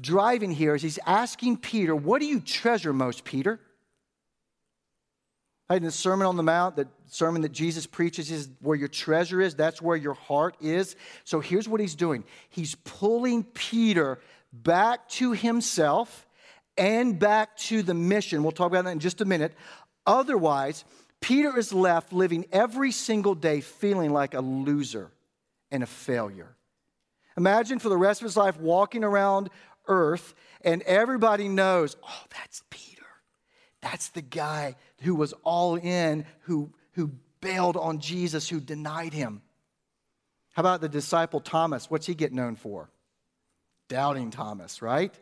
driving 0.00 0.52
here 0.52 0.74
is 0.74 0.82
he's 0.82 0.98
asking 1.06 1.56
Peter, 1.58 1.96
What 1.96 2.20
do 2.20 2.26
you 2.26 2.40
treasure 2.40 2.92
most, 2.92 3.24
Peter? 3.24 3.58
In 5.70 5.82
the 5.82 5.90
Sermon 5.90 6.26
on 6.26 6.36
the 6.36 6.42
Mount, 6.42 6.76
the 6.76 6.88
sermon 7.08 7.42
that 7.42 7.52
Jesus 7.52 7.86
preaches 7.86 8.30
is 8.30 8.48
where 8.60 8.76
your 8.76 8.88
treasure 8.88 9.40
is, 9.40 9.54
that's 9.54 9.82
where 9.82 9.96
your 9.96 10.14
heart 10.14 10.56
is. 10.60 10.96
So 11.24 11.40
here's 11.40 11.68
what 11.68 11.80
he's 11.80 11.94
doing 11.94 12.24
he's 12.48 12.74
pulling 12.76 13.44
Peter 13.44 14.18
back 14.52 15.08
to 15.10 15.32
himself 15.32 16.26
and 16.78 17.18
back 17.18 17.56
to 17.58 17.82
the 17.82 17.94
mission. 17.94 18.42
We'll 18.42 18.52
talk 18.52 18.68
about 18.68 18.84
that 18.84 18.92
in 18.92 19.00
just 19.00 19.20
a 19.20 19.26
minute. 19.26 19.54
Otherwise, 20.06 20.84
Peter 21.20 21.58
is 21.58 21.72
left 21.72 22.12
living 22.12 22.46
every 22.50 22.92
single 22.92 23.34
day 23.34 23.60
feeling 23.60 24.12
like 24.12 24.34
a 24.34 24.40
loser 24.40 25.10
and 25.70 25.82
a 25.82 25.86
failure. 25.86 26.56
Imagine 27.36 27.78
for 27.78 27.88
the 27.88 27.96
rest 27.96 28.22
of 28.22 28.24
his 28.24 28.36
life 28.36 28.58
walking 28.58 29.04
around 29.04 29.50
earth 29.86 30.34
and 30.62 30.82
everybody 30.82 31.48
knows, 31.48 31.96
oh, 32.02 32.22
that's 32.30 32.62
Peter. 32.70 32.97
That's 33.80 34.08
the 34.08 34.22
guy 34.22 34.76
who 35.02 35.14
was 35.14 35.32
all 35.44 35.76
in, 35.76 36.26
who, 36.40 36.72
who 36.92 37.12
bailed 37.40 37.76
on 37.76 38.00
Jesus, 38.00 38.48
who 38.48 38.60
denied 38.60 39.12
him. 39.12 39.42
How 40.52 40.60
about 40.60 40.80
the 40.80 40.88
disciple 40.88 41.40
Thomas? 41.40 41.90
What's 41.90 42.06
he 42.06 42.14
get 42.14 42.32
known 42.32 42.56
for? 42.56 42.90
Doubting 43.88 44.30
Thomas, 44.30 44.82
right? 44.82 45.14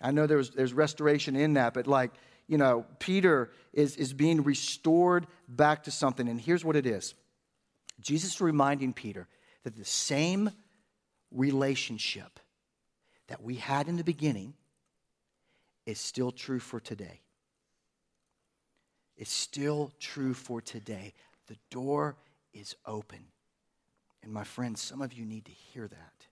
I 0.00 0.12
know 0.12 0.26
there's, 0.26 0.50
there's 0.50 0.72
restoration 0.72 1.36
in 1.36 1.54
that, 1.54 1.74
but 1.74 1.86
like, 1.86 2.12
you 2.46 2.56
know, 2.56 2.86
Peter 2.98 3.50
is, 3.72 3.96
is 3.96 4.12
being 4.12 4.42
restored 4.42 5.26
back 5.46 5.84
to 5.84 5.90
something. 5.90 6.28
And 6.28 6.40
here's 6.40 6.64
what 6.64 6.76
it 6.76 6.86
is 6.86 7.14
Jesus 8.00 8.36
is 8.36 8.40
reminding 8.40 8.92
Peter 8.92 9.28
that 9.64 9.76
the 9.76 9.84
same 9.84 10.50
relationship 11.30 12.40
that 13.28 13.42
we 13.42 13.56
had 13.56 13.88
in 13.88 13.96
the 13.96 14.04
beginning 14.04 14.54
is 15.86 16.00
still 16.00 16.32
true 16.32 16.58
for 16.58 16.80
today. 16.80 17.20
It's 19.20 19.30
still 19.30 19.92
true 20.00 20.32
for 20.32 20.62
today. 20.62 21.12
The 21.46 21.58
door 21.70 22.16
is 22.54 22.74
open. 22.86 23.18
And 24.22 24.32
my 24.32 24.44
friends, 24.44 24.80
some 24.80 25.02
of 25.02 25.12
you 25.12 25.26
need 25.26 25.44
to 25.44 25.52
hear 25.52 25.86
that. 25.86 26.26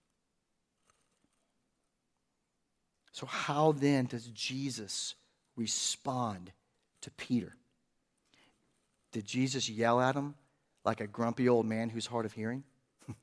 So, 3.13 3.27
how 3.27 3.73
then 3.73 4.07
does 4.07 4.29
Jesus 4.29 5.17
respond 5.55 6.51
to 7.03 7.11
Peter? 7.11 7.53
Did 9.13 9.27
Jesus 9.27 9.69
yell 9.69 10.01
at 10.01 10.15
him 10.15 10.35
like 10.83 11.03
a 11.03 11.07
grumpy 11.07 11.47
old 11.47 11.67
man 11.67 11.91
who's 11.91 12.07
hard 12.07 12.25
of 12.25 12.33
hearing? 12.33 12.65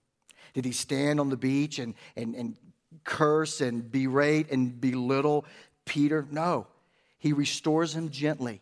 Did 0.53 0.65
he 0.65 0.73
stand 0.73 1.19
on 1.19 1.29
the 1.29 1.37
beach 1.37 1.79
and, 1.79 1.95
and, 2.15 2.35
and 2.35 2.55
curse 3.03 3.61
and 3.61 3.91
berate 3.91 4.51
and 4.51 4.79
belittle 4.79 5.43
Peter? 5.85 6.27
No. 6.29 6.67
He 7.17 7.33
restores 7.33 7.95
him 7.95 8.11
gently. 8.11 8.61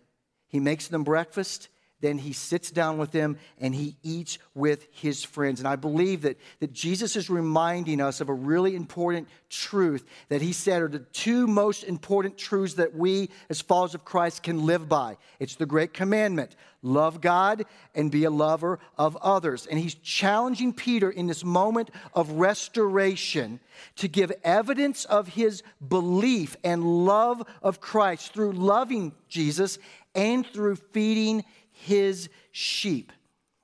He 0.54 0.62
makes 0.62 0.88
them 0.88 1.04
breakfast 1.04 1.68
then 2.04 2.18
he 2.18 2.34
sits 2.34 2.70
down 2.70 2.97
with 2.97 3.12
them 3.12 3.38
and 3.60 3.74
he 3.74 3.95
eats 4.04 4.38
with 4.54 4.86
his 4.91 5.24
friends. 5.24 5.62
And 5.62 5.68
I 5.68 5.78
believe 5.78 6.24
that, 6.24 6.38
that 6.60 6.74
Jesus 6.74 7.16
is 7.16 7.30
reminding 7.30 8.01
us 8.01 8.20
of 8.20 8.28
a 8.28 8.34
really 8.34 8.76
important 8.76 9.30
truth 9.49 10.04
that 10.28 10.41
he 10.41 10.51
said 10.51 10.82
are 10.82 10.89
the 10.89 10.99
two 10.99 11.47
most 11.47 11.86
important 11.86 12.38
truths 12.38 12.74
that 12.74 12.93
we, 12.93 13.30
as 13.49 13.62
followers 13.62 13.95
of 13.95 14.04
Christ, 14.04 14.43
can 14.43 14.66
live 14.66 14.89
by. 14.89 15.16
It's 15.39 15.56
the 15.56 15.66
great 15.66 15.93
commandment 15.93 16.58
love 16.86 17.22
God 17.22 17.64
and 17.95 18.12
be 18.12 18.26
a 18.26 18.30
lover 18.30 18.78
of 18.97 19.16
others. 19.22 19.66
And 19.66 19.80
he's 19.80 19.95
challenging 19.95 20.74
Peter 20.74 21.10
in 21.10 21.28
this 21.28 21.45
moment 21.45 21.89
of 22.14 22.30
restoration 22.32 23.62
to 23.95 24.10
give 24.10 24.34
evidence 24.43 25.06
of 25.06 25.30
his 25.30 25.64
belief 25.88 26.58
and 26.62 27.06
love 27.06 27.41
of 27.62 27.80
Christ 27.80 28.34
through 28.34 28.51
loving 28.51 29.14
Jesus 29.30 29.80
and 30.16 30.45
through 30.45 30.76
feeding 30.76 31.43
his 31.72 32.30
sheep. 32.51 33.11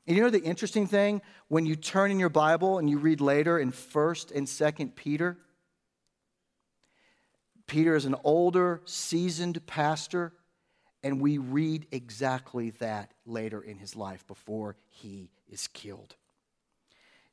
And 0.08 0.18
you 0.18 0.24
know 0.24 0.30
the 0.30 0.42
interesting 0.42 0.88
thing? 0.88 1.22
When 1.48 1.66
you 1.66 1.76
turn 1.76 2.12
in 2.12 2.20
your 2.20 2.30
Bible 2.30 2.80
and 2.80 2.90
you 2.90 2.98
read 2.98 3.22
later 3.22 3.60
in 3.60 3.72
1st 3.72 4.36
and 4.36 4.48
2nd 4.48 4.96
Peter, 4.96 5.38
Peter 7.68 7.96
is 7.96 8.06
an 8.06 8.16
older, 8.24 8.82
seasoned 8.86 9.64
pastor, 9.68 10.34
and 11.04 11.22
we 11.22 11.38
read 11.38 11.86
exactly 11.92 12.72
that 12.72 13.12
later 13.26 13.62
in 13.62 13.78
his 13.78 13.96
life 13.96 14.26
before 14.26 14.76
he 14.88 15.30
is 15.48 15.68
killed. 15.68 16.16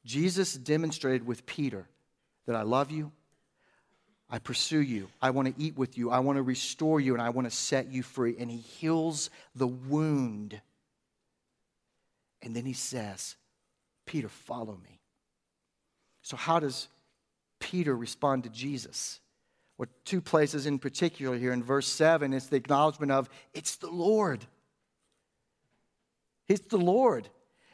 Jesus 0.05 0.55
demonstrated 0.55 1.27
with 1.27 1.47
Peter 1.47 1.89
that 2.47 2.55
I 2.55 2.63
love 2.63 2.91
you, 2.91 3.13
I 4.29 4.39
pursue 4.41 4.81
you, 4.81 5.09
I 5.23 5.31
want 5.31 5.49
to 5.49 5.63
eat 5.63 5.77
with 5.77 5.97
you, 5.97 6.11
I 6.11 6.19
want 6.19 6.37
to 6.37 6.43
restore 6.43 7.01
you, 7.01 7.13
and 7.13 7.23
I 7.23 7.31
want 7.31 7.49
to 7.49 7.57
set 7.57 7.93
you 7.93 8.03
free. 8.03 8.37
And 8.39 8.51
he 8.51 8.59
heals 8.59 9.31
the 9.55 9.69
wound 9.69 10.61
and 12.47 12.55
then 12.55 12.65
he 12.65 12.75
says, 12.75 13.35
Peter, 14.07 14.29
follow 14.29 14.79
me. 14.85 15.01
So, 16.23 16.37
how 16.37 16.61
does 16.61 16.87
Peter 17.59 17.97
respond 17.97 18.45
to 18.45 18.51
Jesus? 18.51 19.19
Well, 19.79 19.89
two 20.05 20.21
places 20.21 20.65
in 20.65 20.79
particular 20.79 21.37
here 21.37 21.53
in 21.53 21.65
verse 21.65 21.89
7 21.89 22.33
it's 22.33 22.47
the 22.47 22.57
acknowledgement 22.57 23.11
of, 23.11 23.29
it's 23.53 23.77
the 23.77 23.91
Lord. 23.91 24.47
It's 26.49 26.69
the 26.69 26.79
Lord. 26.79 27.29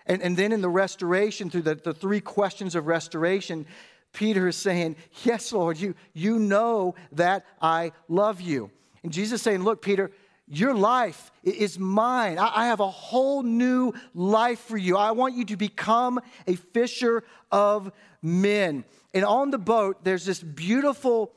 And, 0.07 0.23
and 0.23 0.39
then 0.39 0.53
in 0.53 0.63
the 0.63 0.71
restoration, 0.71 1.51
through 1.51 1.63
the, 1.63 1.75
the 1.75 1.95
three 1.95 2.21
questions 2.21 2.75
of 2.75 2.87
restoration, 2.87 3.67
Peter 4.13 4.49
is 4.49 4.57
saying, 4.57 4.97
Yes, 5.25 5.53
Lord, 5.53 5.79
you, 5.79 5.95
you 6.13 6.39
know 6.39 6.95
that 7.13 7.45
I 7.61 7.93
love 8.09 8.41
you. 8.41 8.71
And 9.03 9.13
Jesus 9.13 9.41
is 9.41 9.43
saying, 9.43 9.63
Look, 9.63 9.83
Peter, 9.83 10.11
your 10.47 10.75
life 10.75 11.31
is 11.43 11.79
mine. 11.79 12.39
I 12.39 12.67
have 12.67 12.81
a 12.81 12.91
whole 12.91 13.43
new 13.43 13.95
life 14.15 14.61
for 14.61 14.77
you. 14.77 14.97
I 14.97 15.13
want 15.13 15.35
you 15.35 15.45
to 15.47 15.57
become 15.57 16.21
a 16.47 16.57
fisher 16.57 17.25
of 17.51 17.91
men. 18.21 18.85
And 19.15 19.25
on 19.25 19.51
the 19.51 19.59
boat, 19.59 20.05
there's 20.05 20.27
this 20.27 20.43
beautiful 20.43 21.33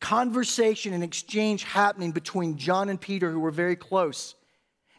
conversation 0.00 0.92
and 0.92 1.02
exchange 1.02 1.64
happening 1.64 2.12
between 2.12 2.56
John 2.56 2.88
and 2.88 3.00
Peter, 3.00 3.30
who 3.30 3.40
were 3.40 3.50
very 3.50 3.76
close. 3.76 4.34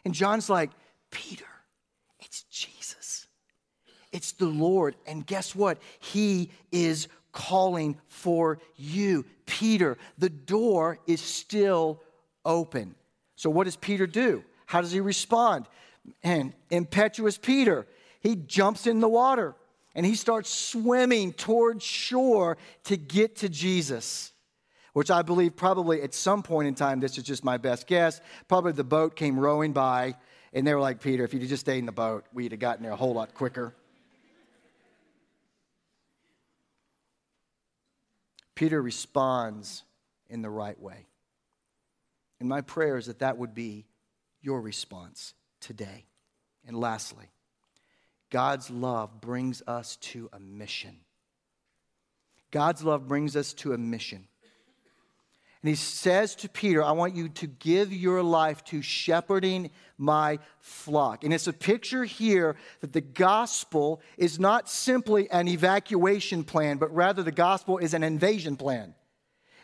And 0.04 0.14
John's 0.14 0.50
like, 0.50 0.70
Peter, 1.10 1.44
it's 2.20 2.42
Jesus, 2.44 2.71
it's 4.12 4.32
the 4.32 4.46
Lord. 4.46 4.94
And 5.06 5.26
guess 5.26 5.54
what? 5.54 5.78
He 5.98 6.50
is 6.70 7.08
calling 7.32 7.98
for 8.06 8.58
you. 8.76 9.24
Peter, 9.46 9.98
the 10.18 10.28
door 10.28 10.98
is 11.06 11.20
still 11.20 12.00
open. 12.44 12.94
So, 13.36 13.50
what 13.50 13.64
does 13.64 13.76
Peter 13.76 14.06
do? 14.06 14.44
How 14.66 14.80
does 14.80 14.92
he 14.92 15.00
respond? 15.00 15.66
And 16.22 16.52
impetuous 16.70 17.38
Peter, 17.38 17.86
he 18.20 18.36
jumps 18.36 18.86
in 18.86 19.00
the 19.00 19.08
water 19.08 19.54
and 19.94 20.06
he 20.06 20.14
starts 20.14 20.50
swimming 20.50 21.32
towards 21.32 21.84
shore 21.84 22.56
to 22.84 22.96
get 22.96 23.36
to 23.36 23.48
Jesus, 23.48 24.32
which 24.92 25.10
I 25.10 25.22
believe 25.22 25.56
probably 25.56 26.02
at 26.02 26.14
some 26.14 26.42
point 26.42 26.68
in 26.68 26.74
time, 26.74 27.00
this 27.00 27.18
is 27.18 27.24
just 27.24 27.44
my 27.44 27.56
best 27.56 27.86
guess, 27.86 28.20
probably 28.48 28.72
the 28.72 28.84
boat 28.84 29.16
came 29.16 29.38
rowing 29.38 29.72
by 29.72 30.14
and 30.52 30.66
they 30.66 30.74
were 30.74 30.80
like, 30.80 31.00
Peter, 31.00 31.24
if 31.24 31.32
you'd 31.32 31.48
just 31.48 31.60
stayed 31.60 31.78
in 31.78 31.86
the 31.86 31.92
boat, 31.92 32.24
we'd 32.32 32.52
have 32.52 32.60
gotten 32.60 32.82
there 32.82 32.92
a 32.92 32.96
whole 32.96 33.14
lot 33.14 33.34
quicker. 33.34 33.74
Peter 38.54 38.80
responds 38.80 39.82
in 40.28 40.42
the 40.42 40.50
right 40.50 40.80
way. 40.80 41.06
And 42.40 42.48
my 42.48 42.60
prayer 42.60 42.96
is 42.96 43.06
that 43.06 43.20
that 43.20 43.38
would 43.38 43.54
be 43.54 43.86
your 44.40 44.60
response 44.60 45.34
today. 45.60 46.06
And 46.66 46.76
lastly, 46.76 47.30
God's 48.30 48.70
love 48.70 49.20
brings 49.20 49.62
us 49.66 49.96
to 49.96 50.28
a 50.32 50.40
mission. 50.40 50.96
God's 52.50 52.82
love 52.82 53.08
brings 53.08 53.36
us 53.36 53.52
to 53.54 53.72
a 53.72 53.78
mission. 53.78 54.26
And 55.62 55.68
he 55.68 55.76
says 55.76 56.34
to 56.36 56.48
Peter, 56.48 56.82
I 56.82 56.90
want 56.90 57.14
you 57.14 57.28
to 57.28 57.46
give 57.46 57.92
your 57.92 58.20
life 58.22 58.64
to 58.64 58.82
shepherding 58.82 59.70
my 59.96 60.40
flock. 60.58 61.22
And 61.22 61.32
it's 61.32 61.46
a 61.46 61.52
picture 61.52 62.04
here 62.04 62.56
that 62.80 62.92
the 62.92 63.00
gospel 63.00 64.00
is 64.18 64.40
not 64.40 64.68
simply 64.68 65.30
an 65.30 65.46
evacuation 65.46 66.42
plan, 66.42 66.78
but 66.78 66.92
rather 66.92 67.22
the 67.22 67.30
gospel 67.30 67.78
is 67.78 67.94
an 67.94 68.02
invasion 68.02 68.56
plan. 68.56 68.94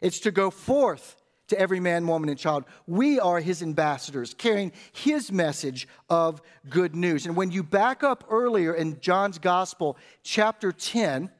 It's 0.01 0.21
to 0.21 0.31
go 0.31 0.51
forth 0.51 1.17
to 1.49 1.59
every 1.59 1.81
man, 1.81 2.07
woman, 2.07 2.29
and 2.29 2.39
child. 2.39 2.65
We 2.87 3.19
are 3.19 3.41
his 3.41 3.61
ambassadors, 3.61 4.35
carrying 4.35 4.71
his 4.93 5.33
message 5.33 5.89
of 6.09 6.41
good 6.69 6.95
news. 6.95 7.27
And 7.27 7.35
when 7.35 7.51
you 7.51 7.65
back 7.65 8.05
up 8.05 8.25
earlier 8.31 8.73
in 8.73 9.01
John's 9.01 9.39
Gospel, 9.39 9.97
chapter 10.23 10.71
10, 10.71 11.31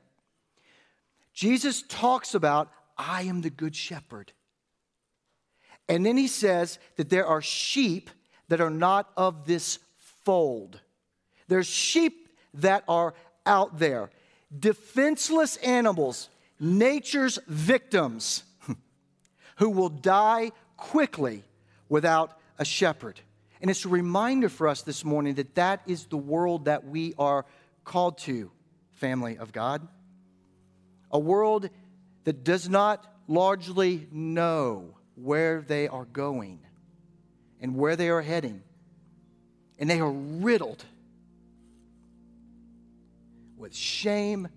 Jesus 1.33 1.83
talks 1.83 2.35
about, 2.35 2.73
I 2.97 3.23
am 3.23 3.43
the 3.43 3.51
good 3.51 3.77
shepherd. 3.77 4.33
And 5.89 6.05
then 6.05 6.17
he 6.17 6.29
says 6.29 6.79
that 6.97 7.09
there 7.09 7.27
are 7.27 7.41
sheep 7.41 8.11
that 8.49 8.61
are 8.61 8.71
not 8.71 9.11
of 9.17 9.47
this 9.47 9.79
fold. 10.25 10.81
There's 11.49 11.67
sheep 11.67 12.29
that 12.55 12.85
are 12.89 13.15
out 13.47 13.79
there, 13.79 14.11
defenseless 14.57 15.57
animals, 15.57 16.29
nature's 16.61 17.39
victims 17.47 18.43
who 19.57 19.71
will 19.71 19.89
die 19.89 20.53
quickly 20.77 21.45
without 21.89 22.39
a 22.59 22.65
shepherd. 22.65 23.21
And 23.61 23.71
it's 23.71 23.85
a 23.85 23.89
reminder 23.89 24.49
for 24.49 24.69
us 24.69 24.83
this 24.83 25.05
morning 25.05 25.35
that 25.35 25.55
that 25.55 25.83
is 25.87 26.07
the 26.07 26.19
world 26.19 26.67
that 26.67 26.87
we 26.87 27.15
are 27.19 27.47
called 27.85 28.19
to, 28.19 28.51
family 28.93 29.39
of 29.39 29.53
God. 29.53 29.87
A 31.11 31.19
world 31.19 31.71
that 32.25 32.45
does 32.45 32.69
not 32.69 33.11
largely 33.27 34.07
know 34.13 34.98
where 35.23 35.63
they 35.63 35.89
are 35.89 36.05
going 36.05 36.61
and 37.61 37.77
where 37.77 37.97
they 37.97 38.09
are 38.09 38.23
heading. 38.23 38.63
And 39.79 39.89
they 39.89 40.01
are 40.01 40.11
riddled 40.11 40.85
with 43.57 43.75
shame 43.75 44.49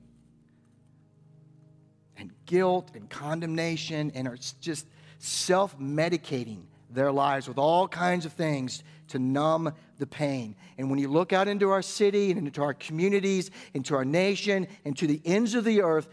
and 2.18 2.32
guilt 2.46 2.92
and 2.94 3.10
condemnation 3.10 4.12
and 4.16 4.28
are 4.28 4.38
just 4.62 4.88
self 5.20 5.78
medicating 5.80 6.64
their 6.90 7.12
lives 7.12 7.48
with 7.48 7.58
all 7.58 7.88
kinds 7.88 8.26
of 8.26 8.34
things 8.34 8.84
to 9.10 9.20
numb 9.20 9.74
the 9.98 10.08
pain. 10.08 10.56
And 10.78 10.90
when 10.90 11.00
you 11.00 11.08
look 11.08 11.34
out 11.34 11.48
into 11.48 11.70
our 11.70 11.82
city 11.82 12.32
and 12.32 12.48
into 12.48 12.62
our 12.62 12.74
communities, 12.74 13.52
into 13.74 13.96
our 13.96 14.06
nation, 14.06 14.68
and 14.86 14.98
to 14.98 15.08
the 15.08 15.22
ends 15.26 15.56
of 15.56 15.64
the 15.64 15.82
earth, 15.82 16.08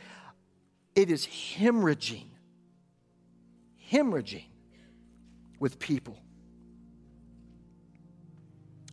it 0.95 1.11
is 1.11 1.27
hemorrhaging, 1.27 2.27
hemorrhaging 3.91 4.45
with 5.59 5.79
people. 5.79 6.19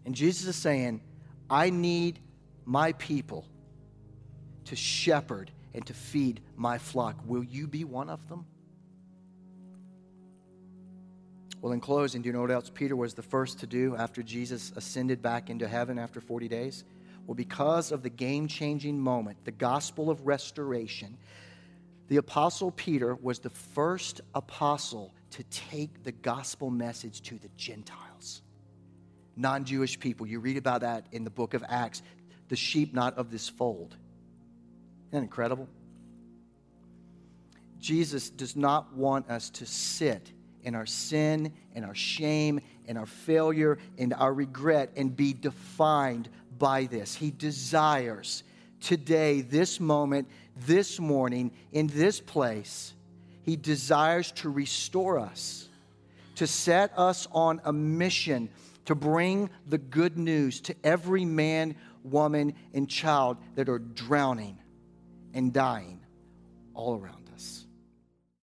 And 0.05 0.13
Jesus 0.13 0.47
is 0.47 0.55
saying, 0.55 1.01
I 1.49 1.69
need 1.69 2.19
my 2.65 2.93
people 2.93 3.45
to 4.65 4.75
shepherd 4.75 5.51
and 5.73 5.85
to 5.87 5.93
feed 5.93 6.41
my 6.55 6.77
flock. 6.77 7.17
Will 7.25 7.43
you 7.43 7.67
be 7.67 7.83
one 7.83 8.09
of 8.09 8.27
them? 8.29 8.45
Well, 11.61 11.73
in 11.73 11.79
closing, 11.79 12.21
do 12.21 12.27
you 12.27 12.33
know 12.33 12.41
what 12.41 12.51
else 12.51 12.69
Peter 12.71 12.95
was 12.95 13.15
the 13.15 13.23
first 13.23 13.59
to 13.59 13.67
do 13.67 13.95
after 13.95 14.21
Jesus 14.21 14.71
ascended 14.75 15.21
back 15.21 15.49
into 15.49 15.67
heaven 15.67 15.97
after 15.97 16.21
40 16.21 16.47
days? 16.47 16.83
Well, 17.25 17.33
because 17.33 17.91
of 17.91 18.03
the 18.03 18.09
game 18.09 18.47
changing 18.47 18.99
moment, 18.99 19.43
the 19.45 19.51
gospel 19.51 20.11
of 20.11 20.27
restoration, 20.27 21.17
the 22.07 22.17
apostle 22.17 22.71
Peter 22.71 23.15
was 23.15 23.39
the 23.39 23.49
first 23.49 24.21
apostle 24.33 25.13
to 25.31 25.43
take 25.43 26.03
the 26.03 26.11
gospel 26.11 26.69
message 26.69 27.21
to 27.23 27.37
the 27.37 27.49
Gentiles, 27.57 28.41
non 29.35 29.65
Jewish 29.65 29.99
people. 29.99 30.27
You 30.27 30.39
read 30.39 30.57
about 30.57 30.81
that 30.81 31.07
in 31.11 31.23
the 31.23 31.29
book 31.29 31.53
of 31.53 31.63
Acts, 31.67 32.01
the 32.47 32.55
sheep 32.55 32.93
not 32.93 33.17
of 33.17 33.31
this 33.31 33.49
fold. 33.49 33.95
Isn't 35.09 35.11
that 35.11 35.17
incredible? 35.23 35.67
Jesus 37.79 38.29
does 38.29 38.55
not 38.55 38.93
want 38.95 39.29
us 39.29 39.49
to 39.51 39.65
sit 39.65 40.31
in 40.63 40.73
our 40.75 40.85
sin 40.85 41.53
and 41.75 41.85
our 41.85 41.95
shame 41.95 42.59
and 42.87 42.97
our 42.97 43.05
failure 43.05 43.77
and 43.97 44.13
our 44.13 44.33
regret 44.33 44.91
and 44.95 45.15
be 45.15 45.33
defined 45.33 46.29
by 46.57 46.85
this. 46.85 47.15
He 47.15 47.31
desires 47.31 48.43
today, 48.81 49.41
this 49.41 49.79
moment, 49.79 50.27
this 50.55 50.99
morning, 50.99 51.51
in 51.71 51.87
this 51.87 52.19
place, 52.19 52.93
He 53.43 53.55
desires 53.55 54.31
to 54.33 54.49
restore 54.49 55.19
us, 55.19 55.69
to 56.35 56.47
set 56.47 56.91
us 56.97 57.27
on 57.31 57.61
a 57.63 57.73
mission 57.73 58.49
to 58.85 58.95
bring 58.95 59.49
the 59.67 59.77
good 59.77 60.17
news 60.17 60.61
to 60.61 60.75
every 60.83 61.25
man, 61.25 61.75
woman, 62.03 62.53
and 62.73 62.89
child 62.89 63.37
that 63.55 63.67
are 63.67 63.79
drowning 63.79 64.57
and 65.33 65.51
dying 65.51 65.99
all 66.73 66.99
around. 66.99 67.24